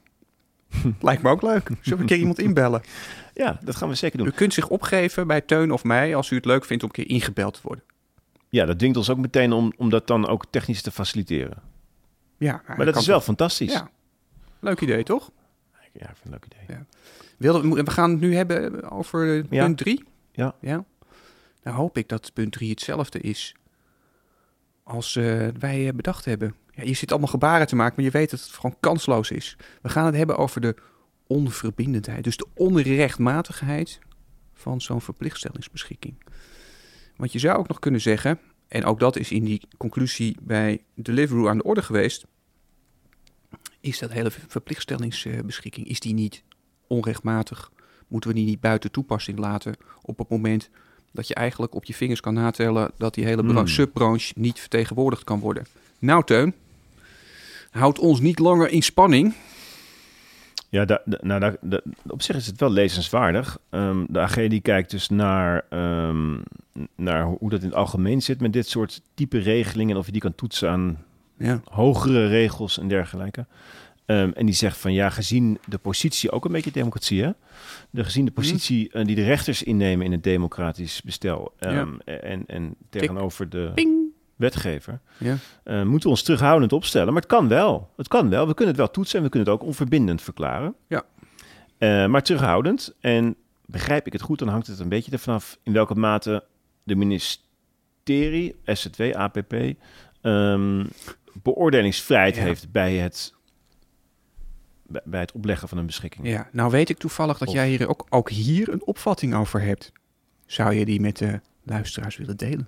Lijkt 1.02 1.22
me 1.22 1.30
ook 1.30 1.42
leuk. 1.42 1.68
Zullen 1.68 1.98
we 1.98 2.04
een 2.04 2.06
keer 2.06 2.18
iemand 2.18 2.40
inbellen? 2.40 2.82
Ja, 3.34 3.60
dat 3.62 3.76
gaan 3.76 3.90
we 3.90 3.96
zeker 3.96 4.18
doen. 4.18 4.28
U 4.28 4.32
kunt 4.32 4.54
zich 4.54 4.68
opgeven 4.68 5.28
bij 5.28 5.42
Teun 5.42 5.72
of 5.72 5.84
mij 5.84 6.16
als 6.16 6.30
u 6.30 6.36
het 6.36 6.46
leuk 6.46 6.66
vindt 6.66 6.84
om 6.84 6.90
een 6.90 6.96
keer 6.96 7.16
ingebeld 7.16 7.54
te 7.54 7.60
worden. 7.64 7.84
Ja, 8.50 8.66
dat 8.66 8.78
dwingt 8.80 8.98
ons 8.98 9.10
ook 9.10 9.18
meteen 9.18 9.52
om, 9.54 9.74
om 9.78 9.90
dat 9.90 10.08
dan 10.08 10.28
ook 10.28 10.46
technisch 10.50 10.82
te 10.82 10.92
faciliteren. 10.92 11.58
Ja, 12.38 12.62
Maar 12.68 12.86
dat 12.86 12.96
is 12.96 13.06
wel 13.06 13.22
fantastisch. 13.22 13.72
Ja. 13.72 13.90
Leuk 14.60 14.82
idee, 14.82 15.04
toch? 15.04 15.32
Ja, 15.98 16.10
ik 16.10 16.16
vind 16.18 16.24
het 16.24 16.26
een 16.26 16.32
leuk 16.32 16.46
idee. 16.46 16.78
Ja. 16.78 16.86
Wilde, 17.38 17.84
we 17.84 17.92
gaan 17.92 18.12
het 18.12 18.20
nu 18.20 18.36
hebben 18.36 18.92
over 18.92 19.46
Ja. 19.50 19.66
punt 19.66 19.78
3. 19.78 20.04
Ja. 20.32 20.56
ja. 20.62 20.86
Dan 21.62 21.74
hoop 21.74 21.98
ik 21.98 22.10
dat 22.10 22.34
punt 22.34 22.52
3 22.52 22.70
hetzelfde 22.70 23.20
is 23.20 23.56
als 24.84 25.16
eh, 25.16 25.48
wij 25.60 25.88
eh, 25.88 25.94
bedacht 25.94 26.26
hebben. 26.26 26.56
Ja, 26.72 26.84
je 26.84 26.94
zit 26.94 27.12
allemaal 27.12 27.30
gebaren 27.30 27.68
te 27.68 27.76
maken, 27.76 27.94
maar 27.96 28.06
je 28.06 28.12
weet 28.12 28.30
dat 28.30 28.40
het 28.40 28.50
gewoon 28.50 28.78
kansloos 28.80 29.32
is. 29.32 29.58
We 29.82 29.90
gaan 29.90 30.06
het 30.06 30.16
hebben 30.16 30.38
over 30.38 30.62
de 30.62 30.76
onverbindendheid. 31.28 32.24
Dus 32.24 32.38
de 32.38 32.48
onrechtmatigheid 32.54 34.00
van 34.54 34.82
zo'n 34.82 35.02
verplichtstellingsbeschikking. 35.02 36.24
Want 37.16 37.32
je 37.32 37.40
zou 37.40 37.58
ook 37.58 37.68
nog 37.68 37.80
kunnen 37.80 38.02
zeggen, 38.02 38.40
en 38.68 38.86
ook 38.86 39.00
dat 39.00 39.16
is 39.16 39.32
in 39.32 39.44
die 39.44 39.68
conclusie 39.78 40.38
bij 40.42 40.84
Deliveroo 40.96 41.48
aan 41.48 41.58
de 41.58 41.64
orde 41.64 41.82
geweest, 41.82 42.26
is 43.82 44.00
dat 44.00 44.12
hele 44.12 44.32
verplichtstellingsbeschikking, 44.48 45.88
is 45.88 46.00
die 46.00 46.14
niet 46.14 46.44
onrechtmatig? 46.88 47.72
Moeten 48.08 48.30
we 48.30 48.36
die 48.36 48.46
niet 48.46 48.60
buiten 48.62 48.92
toepassing 48.92 49.40
laten 49.40 49.76
op 50.02 50.18
het 50.18 50.30
moment 50.30 50.70
dat 51.12 51.28
je 51.28 51.34
eigenlijk 51.36 51.76
op 51.76 51.84
je 51.86 51.94
vingers 51.94 52.20
kan 52.20 52.34
natellen 52.34 52.92
dat 52.98 53.14
die 53.14 53.26
hele 53.26 53.42
Hmm. 53.44 53.68
subbranche 53.68 54.34
niet 54.36 54.60
vertegenwoordigd 54.60 55.24
kan 55.24 55.40
worden? 55.40 55.66
Nou, 56.00 56.24
Teun, 56.24 56.54
houd 57.72 58.00
ons 58.00 58.20
niet 58.20 58.40
langer 58.40 58.70
in 58.70 58.84
spanning. 58.84 59.34
Ja, 60.70 60.86
da, 60.86 61.02
da- 61.06 61.20
nou, 61.22 61.56
da- 61.62 61.82
op 62.08 62.22
zich 62.22 62.36
is 62.36 62.48
het 62.48 62.60
wel 62.60 62.70
lezenswaardig. 62.72 63.58
Ehm, 63.70 64.06
de 64.10 64.20
AG 64.20 64.36
die 64.48 64.62
kijkt 64.62 64.92
dus 64.92 65.10
naar, 65.10 65.66
ehm, 65.70 66.38
naar 66.96 67.24
hoe 67.26 67.50
dat 67.50 67.60
in 67.62 67.66
het 67.68 67.76
algemeen 67.76 68.22
zit 68.22 68.42
met 68.42 68.54
dit 68.54 68.68
soort 68.68 69.02
type 69.14 69.38
regelingen. 69.38 69.94
En 69.94 70.00
of 70.00 70.06
je 70.06 70.12
die 70.12 70.22
kan 70.22 70.36
toetsen 70.36 70.70
aan 70.70 71.06
Ja, 71.38 71.62
hogere 71.64 72.28
regels 72.28 72.80
en 72.80 72.88
dergelijke. 72.88 73.46
Ehm, 74.06 74.32
en 74.34 74.46
die 74.46 74.56
zegt 74.56 74.78
van 74.78 74.94
ja, 74.94 75.10
gezien 75.10 75.58
de 75.66 75.78
positie, 75.78 76.32
ook 76.32 76.46
een 76.46 76.52
beetje 76.52 76.72
democratie, 76.72 77.24
hè? 77.24 77.32
De, 77.90 78.04
gezien 78.04 78.26
de 78.26 78.32
positie 78.32 78.92
eh, 78.92 79.06
die 79.06 79.16
de 79.16 79.24
rechters 79.24 79.64
innemen 79.64 80.06
in 80.06 80.12
het 80.12 80.24
democratisch 80.24 81.02
bestel 81.02 81.54
ehm, 81.60 81.94
en, 82.06 82.44
en 82.48 82.76
tegenover 82.90 83.50
de 83.50 83.72
ping. 83.76 83.96
wetgever, 84.36 85.00
Ja. 85.18 85.38
eh, 85.64 85.84
moeten 85.84 86.04
we 86.04 86.10
ons 86.16 86.24
terughoudend 86.24 86.74
opstellen. 86.74 87.14
Maar 87.14 87.22
het 87.22 87.32
kan 87.32 87.48
wel. 87.48 87.90
Het 87.98 88.08
kan 88.08 88.30
wel. 88.30 88.48
We 88.48 88.54
kunnen 88.54 88.68
het 88.74 88.84
wel 88.84 88.92
toetsen 88.92 89.18
en 89.18 89.24
we 89.24 89.30
kunnen 89.30 89.50
het 89.50 89.60
ook 89.62 89.68
onverbindend 89.68 90.22
verklaren. 90.22 90.76
Ja. 90.88 91.04
Eh, 91.78 92.06
maar 92.08 92.24
terughoudend. 92.24 92.96
En 93.00 93.36
begrijp 93.66 94.06
ik 94.08 94.14
het 94.14 94.22
goed, 94.22 94.40
dan 94.40 94.48
hangt 94.48 94.68
het 94.68 94.80
een 94.80 94.90
beetje 94.90 95.12
ervan 95.12 95.34
af 95.34 95.58
in 95.64 95.74
welke 95.74 95.96
mate 95.96 96.44
de 96.84 96.96
ministerie, 96.96 98.56
SZW, 98.66 99.02
APP, 99.14 99.56
beoordelingsvrijheid 101.42 102.36
Ja. 102.36 102.42
heeft 102.42 102.72
bij 102.72 102.96
het, 102.96 103.34
bij- 105.04 105.20
het 105.20 105.32
opleggen 105.32 105.68
van 105.68 105.78
een 105.78 105.86
beschikking. 105.86 106.28
Ja, 106.28 106.50
nou 106.52 106.72
weet 106.72 106.90
ik 106.90 106.98
toevallig 106.98 107.38
dat 107.38 107.48
Of- 107.48 107.54
jij 107.54 107.70
hier 107.70 107.88
ook, 107.90 108.06
ook 108.10 108.30
hier 108.30 108.70
een 108.70 108.86
opvatting 108.86 109.36
over 109.36 109.62
hebt. 109.62 109.92
Zou 110.46 110.74
je 110.74 110.86
die 110.86 111.02
met 111.02 111.18
de 111.18 111.42
luisteraars 111.64 112.18
willen 112.18 112.38
delen? 112.38 112.68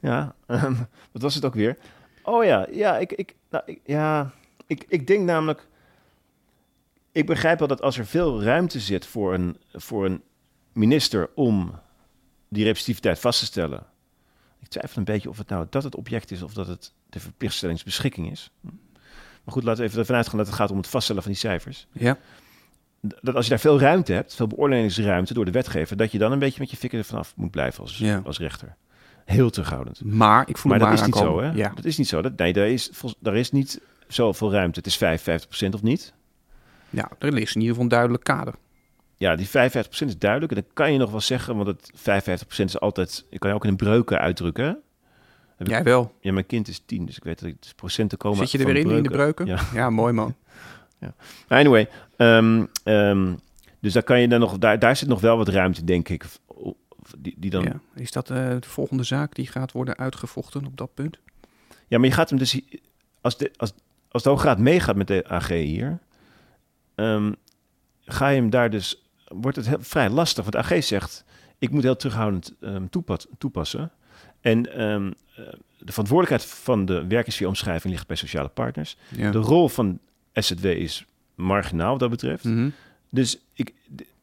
Ja, 0.00 0.34
ehm, 0.46 0.74
wat 1.12 1.22
was 1.22 1.34
het 1.34 1.44
ook 1.44 1.54
weer? 1.54 1.78
Oh 2.22 2.44
ja, 2.44 2.66
ja, 2.70 2.98
ik, 2.98 3.12
ik, 3.12 3.34
nou, 3.50 3.64
ik, 3.66 3.80
ja, 3.84 4.30
ik, 4.66 4.84
ik 4.88 5.06
denk 5.06 5.24
namelijk... 5.24 5.68
Ik 7.12 7.26
begrijp 7.26 7.58
wel 7.58 7.68
dat 7.68 7.82
als 7.82 7.98
er 7.98 8.06
veel 8.06 8.42
ruimte 8.42 8.80
zit 8.80 9.06
voor 9.06 9.34
een, 9.34 9.56
voor 9.72 10.04
een 10.04 10.22
minister 10.72 11.30
om 11.34 11.80
die 12.48 12.64
representativiteit 12.64 13.18
vast 13.18 13.38
te 13.38 13.44
stellen... 13.44 13.86
Ik 14.62 14.68
twijfel 14.68 14.98
een 14.98 15.04
beetje 15.04 15.28
of 15.28 15.38
het 15.38 15.48
nou 15.48 15.66
dat 15.70 15.82
het 15.82 15.96
object 15.96 16.30
is 16.30 16.42
of 16.42 16.52
dat 16.54 16.66
het 16.66 16.92
de 17.10 17.20
verplichtstellingsbeschikking 17.20 18.30
is. 18.30 18.50
Maar 19.44 19.54
goed, 19.54 19.62
laten 19.62 19.82
we 19.82 19.86
even 19.88 20.00
ervan 20.00 20.16
uitgaan 20.16 20.36
dat 20.38 20.46
het 20.46 20.56
gaat 20.56 20.70
om 20.70 20.76
het 20.76 20.86
vaststellen 20.86 21.22
van 21.22 21.30
die 21.30 21.40
cijfers. 21.40 21.86
Ja. 21.92 22.18
Dat 23.00 23.34
als 23.34 23.44
je 23.44 23.50
daar 23.50 23.60
veel 23.60 23.80
ruimte 23.80 24.12
hebt, 24.12 24.34
veel 24.34 24.46
beoordelingsruimte 24.46 25.34
door 25.34 25.44
de 25.44 25.50
wetgever... 25.50 25.96
dat 25.96 26.12
je 26.12 26.18
dan 26.18 26.32
een 26.32 26.38
beetje 26.38 26.60
met 26.60 26.70
je 26.70 26.76
vikker 26.76 26.98
ervan 26.98 27.18
af 27.18 27.32
moet 27.36 27.50
blijven 27.50 27.82
als, 27.82 27.98
Ja. 27.98 28.22
als 28.24 28.38
rechter. 28.38 28.76
Heel 29.24 29.50
terughoudend. 29.50 30.04
Maar 30.04 30.48
ik 30.48 30.56
voel 30.56 30.70
Maar 30.72 30.80
hem 30.80 30.90
dat 30.90 30.98
maar 30.98 31.08
is 31.08 31.14
niet 31.14 31.24
zo, 31.24 31.40
hè? 31.40 31.50
Ja. 31.50 31.72
Dat 31.74 31.84
is 31.84 31.96
niet 31.98 32.08
zo. 32.08 32.22
Dat, 32.22 32.36
nee, 32.36 32.52
daar 32.52 32.68
is, 32.68 32.90
daar 33.18 33.36
is 33.36 33.50
niet 33.50 33.80
zoveel 34.08 34.52
ruimte. 34.52 34.78
Het 34.78 34.86
is 34.86 35.30
55% 35.66 35.68
of 35.70 35.82
niet. 35.82 36.12
ja, 36.90 37.10
er 37.18 37.32
ligt 37.32 37.54
in 37.54 37.60
ieder 37.60 37.68
geval 37.68 37.82
een 37.82 37.88
duidelijk 37.88 38.24
kader. 38.24 38.54
Ja, 39.22 39.36
die 39.36 39.46
55% 39.48 39.50
is 40.06 40.18
duidelijk. 40.18 40.52
En 40.52 40.58
dan 40.62 40.70
kan 40.72 40.92
je 40.92 40.98
nog 40.98 41.10
wel 41.10 41.20
zeggen, 41.20 41.56
want 41.56 41.66
het 41.68 41.90
55% 42.44 42.64
is 42.64 42.80
altijd... 42.80 43.24
Je 43.30 43.38
kan 43.38 43.50
je 43.50 43.56
ook 43.56 43.64
in 43.64 43.70
een 43.70 43.76
breuken 43.76 44.18
uitdrukken. 44.18 44.78
ik- 45.58 45.68
Jij 45.68 45.82
wel. 45.82 46.14
Ja, 46.20 46.32
mijn 46.32 46.46
kind 46.46 46.68
is 46.68 46.82
10, 46.86 47.06
dus 47.06 47.16
ik 47.16 47.24
weet 47.24 47.38
dat 47.40 47.48
ik 47.48 47.62
de 47.62 47.68
procenten 47.76 48.18
komen 48.18 48.38
Zit 48.38 48.50
je 48.50 48.58
er 48.58 48.64
weer 48.72 48.76
in, 48.76 48.90
in 48.90 49.02
de 49.02 49.08
breuken? 49.10 49.46
Ja. 49.46 49.60
Ja, 49.74 49.90
mooi 49.90 50.12
man. 50.12 50.34
Maar 51.48 51.58
Anyway, 51.58 51.88
ehm, 52.16 52.64
ehm, 52.84 53.34
dus 53.80 53.92
daar, 53.92 54.02
kan 54.02 54.20
je 54.20 54.28
dan 54.28 54.40
nog, 54.40 54.58
daar, 54.58 54.78
daar 54.78 54.96
zit 54.96 55.08
nog 55.08 55.20
wel 55.20 55.36
wat 55.36 55.48
ruimte, 55.48 55.84
denk 55.84 56.08
ik. 56.08 56.24
Die, 57.18 57.34
die 57.38 57.50
dan, 57.50 57.62
Ja. 57.62 57.80
Is 57.94 58.12
dat 58.12 58.30
eh, 58.30 58.36
de 58.48 58.68
volgende 58.68 59.02
zaak 59.02 59.34
die 59.34 59.46
gaat 59.46 59.72
worden 59.72 59.96
uitgevochten 59.96 60.66
op 60.66 60.76
dat 60.76 60.94
punt? 60.94 61.18
Ja, 61.88 61.98
maar 61.98 62.08
je 62.08 62.14
gaat 62.14 62.30
hem 62.30 62.38
dus... 62.38 62.60
Als 63.20 63.36
de, 63.36 63.50
als, 63.56 63.72
als 64.10 64.22
de 64.22 64.28
Hoge 64.28 64.46
Raad 64.46 64.58
meegaat 64.58 64.96
met 64.96 65.06
de 65.06 65.24
AG 65.28 65.48
hier... 65.48 65.98
ehm, 66.94 67.32
ga 68.04 68.28
je 68.28 68.40
hem 68.40 68.50
daar 68.50 68.70
dus... 68.70 68.96
Wordt 69.34 69.56
het 69.56 69.66
heel, 69.66 69.78
vrij 69.80 70.10
lastig. 70.10 70.44
Want 70.44 70.68
de 70.68 70.74
AG 70.74 70.84
zegt... 70.84 71.24
Ik 71.58 71.70
moet 71.70 71.82
heel 71.82 71.96
terughoudend 71.96 72.54
ehm, 72.60 72.86
toepas, 72.90 73.26
toepassen. 73.38 73.90
En 74.40 74.72
ehm, 74.74 75.06
eh, 75.36 75.44
de 75.78 75.92
verantwoordelijkheid 75.92 76.44
van 76.54 76.84
de 76.84 77.06
werkingsvieromschrijving 77.06 77.92
ligt 77.92 78.06
bij 78.06 78.16
sociale 78.16 78.48
partners. 78.48 78.96
Ja. 79.16 79.30
De 79.30 79.38
rol 79.38 79.68
van 79.68 79.98
SZW 80.34 80.64
is 80.66 81.04
marginaal 81.34 81.90
wat 81.90 82.00
dat 82.00 82.10
betreft. 82.10 82.44
Mhm. 82.44 82.68
Dus 83.08 83.38
ik, 83.52 83.72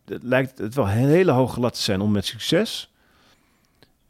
het 0.06 0.24
lijkt 0.24 0.58
het 0.58 0.76
wel 0.76 0.86
een 0.86 0.92
hele 0.92 1.32
hoge 1.32 1.60
lat 1.60 1.74
te 1.74 1.82
zijn 1.82 2.02
om 2.02 2.12
met 2.12 2.26
succes... 2.26 2.92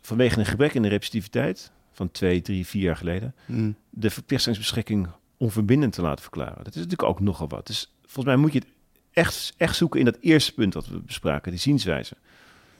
vanwege 0.02 0.40
een 0.40 0.46
gebrek 0.46 0.74
in 0.74 0.82
de 0.82 0.88
representativiteit... 0.88 1.72
van 1.92 2.12
twee, 2.12 2.42
drie, 2.42 2.66
vier 2.68 2.82
jaar 2.82 2.98
geleden 2.98 3.36
Mhm. 3.46 3.72
de 3.90 4.10
verplichtingsbeschikking 4.10 5.08
onverbindend 5.38 5.94
te 5.94 6.02
laten 6.02 6.22
verklaren. 6.22 6.64
Dat 6.64 6.76
is 6.76 6.82
natuurlijk 6.82 7.10
ook 7.10 7.20
nogal 7.20 7.48
wat. 7.48 7.68
Dus 7.68 7.94
volgens 8.02 8.26
mij 8.26 8.36
moet 8.36 8.54
je 8.54 8.60
het 8.60 8.68
echt, 9.14 9.54
echt 9.58 9.76
zoeken 9.76 10.00
in 10.00 10.06
dat 10.06 10.18
eerste 10.22 10.54
punt 10.54 10.74
dat 10.74 10.88
we 10.88 11.00
bespraken, 11.00 11.52
die 11.52 11.60
zienswijze. 11.60 12.16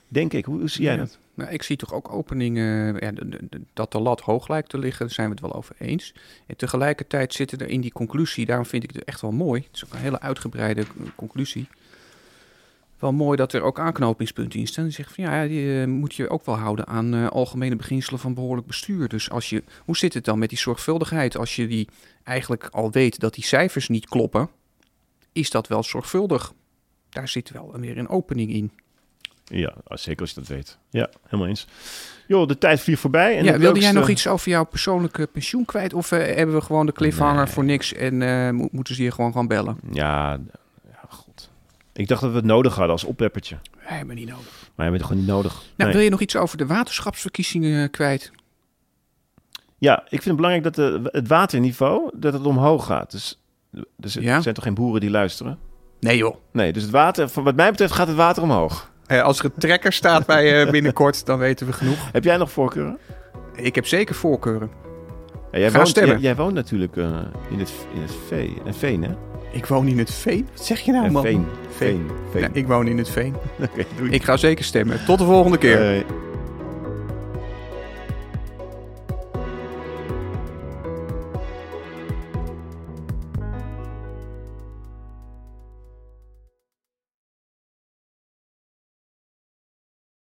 Denk 0.08 0.32
ik, 0.32 0.44
hoe, 0.44 0.58
hoe 0.58 0.68
zie 0.68 0.84
jij 0.84 0.92
Ja. 0.94 0.98
dat? 1.00 1.18
Nou, 1.34 1.50
ik 1.52 1.62
zie 1.62 1.76
toch 1.76 1.92
ook 1.92 2.12
openingen 2.12 2.96
ja, 3.00 3.12
de- 3.12 3.28
de- 3.28 3.46
de- 3.50 3.60
dat 3.72 3.92
de 3.92 4.00
lat 4.00 4.20
hoog 4.20 4.48
lijkt 4.48 4.68
te 4.68 4.78
liggen, 4.78 5.06
daar 5.06 5.14
zijn 5.14 5.26
we 5.28 5.32
het 5.32 5.42
wel 5.42 5.54
over 5.54 5.74
eens. 5.78 6.14
En 6.46 6.56
tegelijkertijd 6.56 7.32
zitten 7.34 7.58
er 7.58 7.68
in 7.68 7.80
die 7.80 7.92
conclusie, 7.92 8.46
daarom 8.46 8.66
vind 8.66 8.82
ik 8.84 8.90
het 8.92 9.04
echt 9.04 9.20
wel 9.20 9.32
mooi, 9.32 9.60
het 9.66 9.76
is 9.76 9.84
ook 9.84 9.92
een 9.92 9.98
hele 9.98 10.20
uitgebreide 10.20 10.84
conclusie, 11.16 11.66
wel 12.98 13.12
mooi 13.12 13.36
dat 13.36 13.52
er 13.52 13.62
ook 13.62 13.78
aanknopingspunten 13.78 14.58
in 14.60 14.66
staan. 14.66 14.84
Die 14.84 14.92
zeggen 14.92 15.14
van 15.14 15.24
ja, 15.24 15.46
die 15.46 15.80
eh, 15.80 15.86
moet 15.86 16.14
je 16.14 16.28
ook 16.28 16.44
wel 16.46 16.56
houden 16.56 16.86
aan 16.86 17.14
eh, 17.14 17.26
algemene 17.28 17.76
beginselen 17.76 18.20
van 18.20 18.34
behoorlijk 18.34 18.66
bestuur. 18.66 19.08
Dus 19.08 19.30
als 19.30 19.50
je, 19.50 19.62
hoe 19.84 19.96
zit 19.96 20.14
het 20.14 20.24
dan 20.24 20.38
met 20.38 20.48
die 20.48 20.58
zorgvuldigheid? 20.58 21.36
Als 21.36 21.56
je 21.56 21.66
die 21.66 21.88
eigenlijk 22.24 22.68
al 22.70 22.90
weet 22.90 23.20
dat 23.20 23.34
die 23.34 23.44
cijfers 23.44 23.88
niet 23.88 24.08
kloppen, 24.08 24.48
is 25.32 25.50
dat 25.50 25.66
wel 25.68 25.82
zorgvuldig? 25.82 26.52
Daar 27.08 27.28
zit 27.28 27.50
wel 27.50 27.72
weer 27.78 27.98
een 27.98 28.08
opening 28.08 28.52
in. 28.52 28.70
Ja, 29.44 29.74
zeker 29.84 30.20
als 30.20 30.30
je 30.30 30.40
dat 30.40 30.48
weet. 30.48 30.78
Ja, 30.90 31.08
helemaal 31.24 31.46
eens. 31.46 31.66
Joh, 32.26 32.48
de 32.48 32.58
tijd 32.58 32.80
vliegt 32.80 33.00
voorbij. 33.00 33.38
En 33.38 33.44
ja, 33.44 33.58
wilde 33.58 33.80
jij 33.80 33.92
nog 33.92 34.08
iets 34.08 34.26
over 34.26 34.50
jouw 34.50 34.64
persoonlijke 34.64 35.26
pensioen 35.26 35.64
kwijt? 35.64 35.94
Of 35.94 36.12
eh, 36.12 36.36
hebben 36.36 36.54
we 36.54 36.60
gewoon 36.60 36.86
de 36.86 36.92
cliffhanger 36.92 37.44
Nee. 37.44 37.52
voor 37.52 37.64
niks 37.64 37.92
en 37.92 38.22
eh, 38.22 38.50
mo- 38.50 38.68
moeten 38.72 38.94
ze 38.94 39.02
hier 39.02 39.12
gewoon 39.12 39.32
gaan 39.32 39.46
bellen? 39.46 39.78
Ja, 39.92 40.30
ja, 40.90 41.00
god. 41.08 41.50
Ik 41.92 42.08
dacht 42.08 42.20
dat 42.20 42.30
we 42.30 42.36
het 42.36 42.44
nodig 42.44 42.72
hadden 42.74 42.92
als 42.92 43.04
oppeppertje. 43.04 43.58
Nee, 43.88 43.98
hebben 43.98 44.16
niet 44.16 44.28
nodig. 44.28 44.44
Maar 44.44 44.70
we 44.76 44.82
hebben 44.82 45.00
het 45.00 45.02
gewoon 45.08 45.22
niet 45.22 45.30
nodig. 45.32 45.52
Nou, 45.54 45.64
Nee. 45.76 45.92
wil 45.92 46.00
je 46.00 46.10
nog 46.10 46.20
iets 46.20 46.36
over 46.36 46.58
de 46.58 46.66
waterschapsverkiezingen 46.66 47.82
eh, 47.84 47.90
kwijt? 47.90 48.30
Ja, 49.78 50.00
ik 50.02 50.08
vind 50.08 50.24
het 50.24 50.36
belangrijk 50.36 50.64
dat 50.64 50.74
de, 50.74 51.08
het 51.12 51.28
waterniveau 51.28 52.10
dat 52.14 52.32
het 52.32 52.42
omhoog 52.46 52.86
gaat. 52.86 53.10
Dus, 53.10 53.39
dus 53.96 54.16
er 54.16 54.22
Ja? 54.22 54.40
zijn 54.40 54.54
toch 54.54 54.64
geen 54.64 54.74
boeren 54.74 55.00
die 55.00 55.10
luisteren? 55.10 55.58
Nee 56.00 56.16
joh. 56.16 56.36
Nee, 56.52 56.72
dus 56.72 56.82
het 56.82 56.90
water, 56.92 57.28
van 57.28 57.44
wat 57.44 57.54
mij 57.56 57.70
betreft 57.70 57.92
gaat 57.92 58.06
het 58.06 58.16
water 58.16 58.42
omhoog. 58.42 58.90
Eh, 59.06 59.22
als 59.22 59.38
er 59.38 59.44
een 59.44 59.52
trekker 59.58 59.92
staat 59.92 60.26
bij 60.26 60.62
eh, 60.64 60.70
binnenkort, 60.70 61.26
dan 61.26 61.38
weten 61.38 61.66
we 61.66 61.72
genoeg. 61.72 62.08
Heb 62.12 62.24
jij 62.24 62.36
nog 62.36 62.50
voorkeuren? 62.50 62.98
Ik 63.54 63.74
heb 63.74 63.86
zeker 63.86 64.14
voorkeuren. 64.14 64.70
Ja, 65.52 65.58
jij, 65.58 65.70
Ga 65.70 65.76
woont, 65.76 65.88
stemmen. 65.88 66.12
jij, 66.12 66.20
jij 66.22 66.36
woont 66.36 66.54
natuurlijk 66.54 66.96
eh, 66.96 67.04
in 67.50 67.58
het, 67.58 67.72
in 67.94 68.00
het 68.02 68.14
vee, 68.28 68.56
en 68.64 68.74
veen, 68.74 69.02
hè? 69.04 69.10
Ik 69.52 69.66
woon 69.66 69.86
in 69.88 69.98
het 69.98 70.10
Veen. 70.14 70.48
Wat 70.56 70.66
zeg 70.66 70.80
je 70.80 70.92
nou, 70.92 71.04
En 71.06 71.12
man? 71.12 71.22
veen. 71.22 71.46
Veen. 71.70 71.96
Veen. 71.96 72.10
Veen. 72.30 72.40
Ja, 72.42 72.48
ik 72.52 72.66
woon 72.66 72.86
in 72.86 72.98
het 72.98 73.08
Veen. 73.08 73.34
Oké, 73.72 73.84
doei. 73.96 74.10
Ik 74.10 74.22
ga 74.24 74.36
zeker 74.36 74.64
stemmen. 74.64 75.04
Tot 75.04 75.18
de 75.18 75.24
volgende 75.24 75.58
keer. 75.58 76.04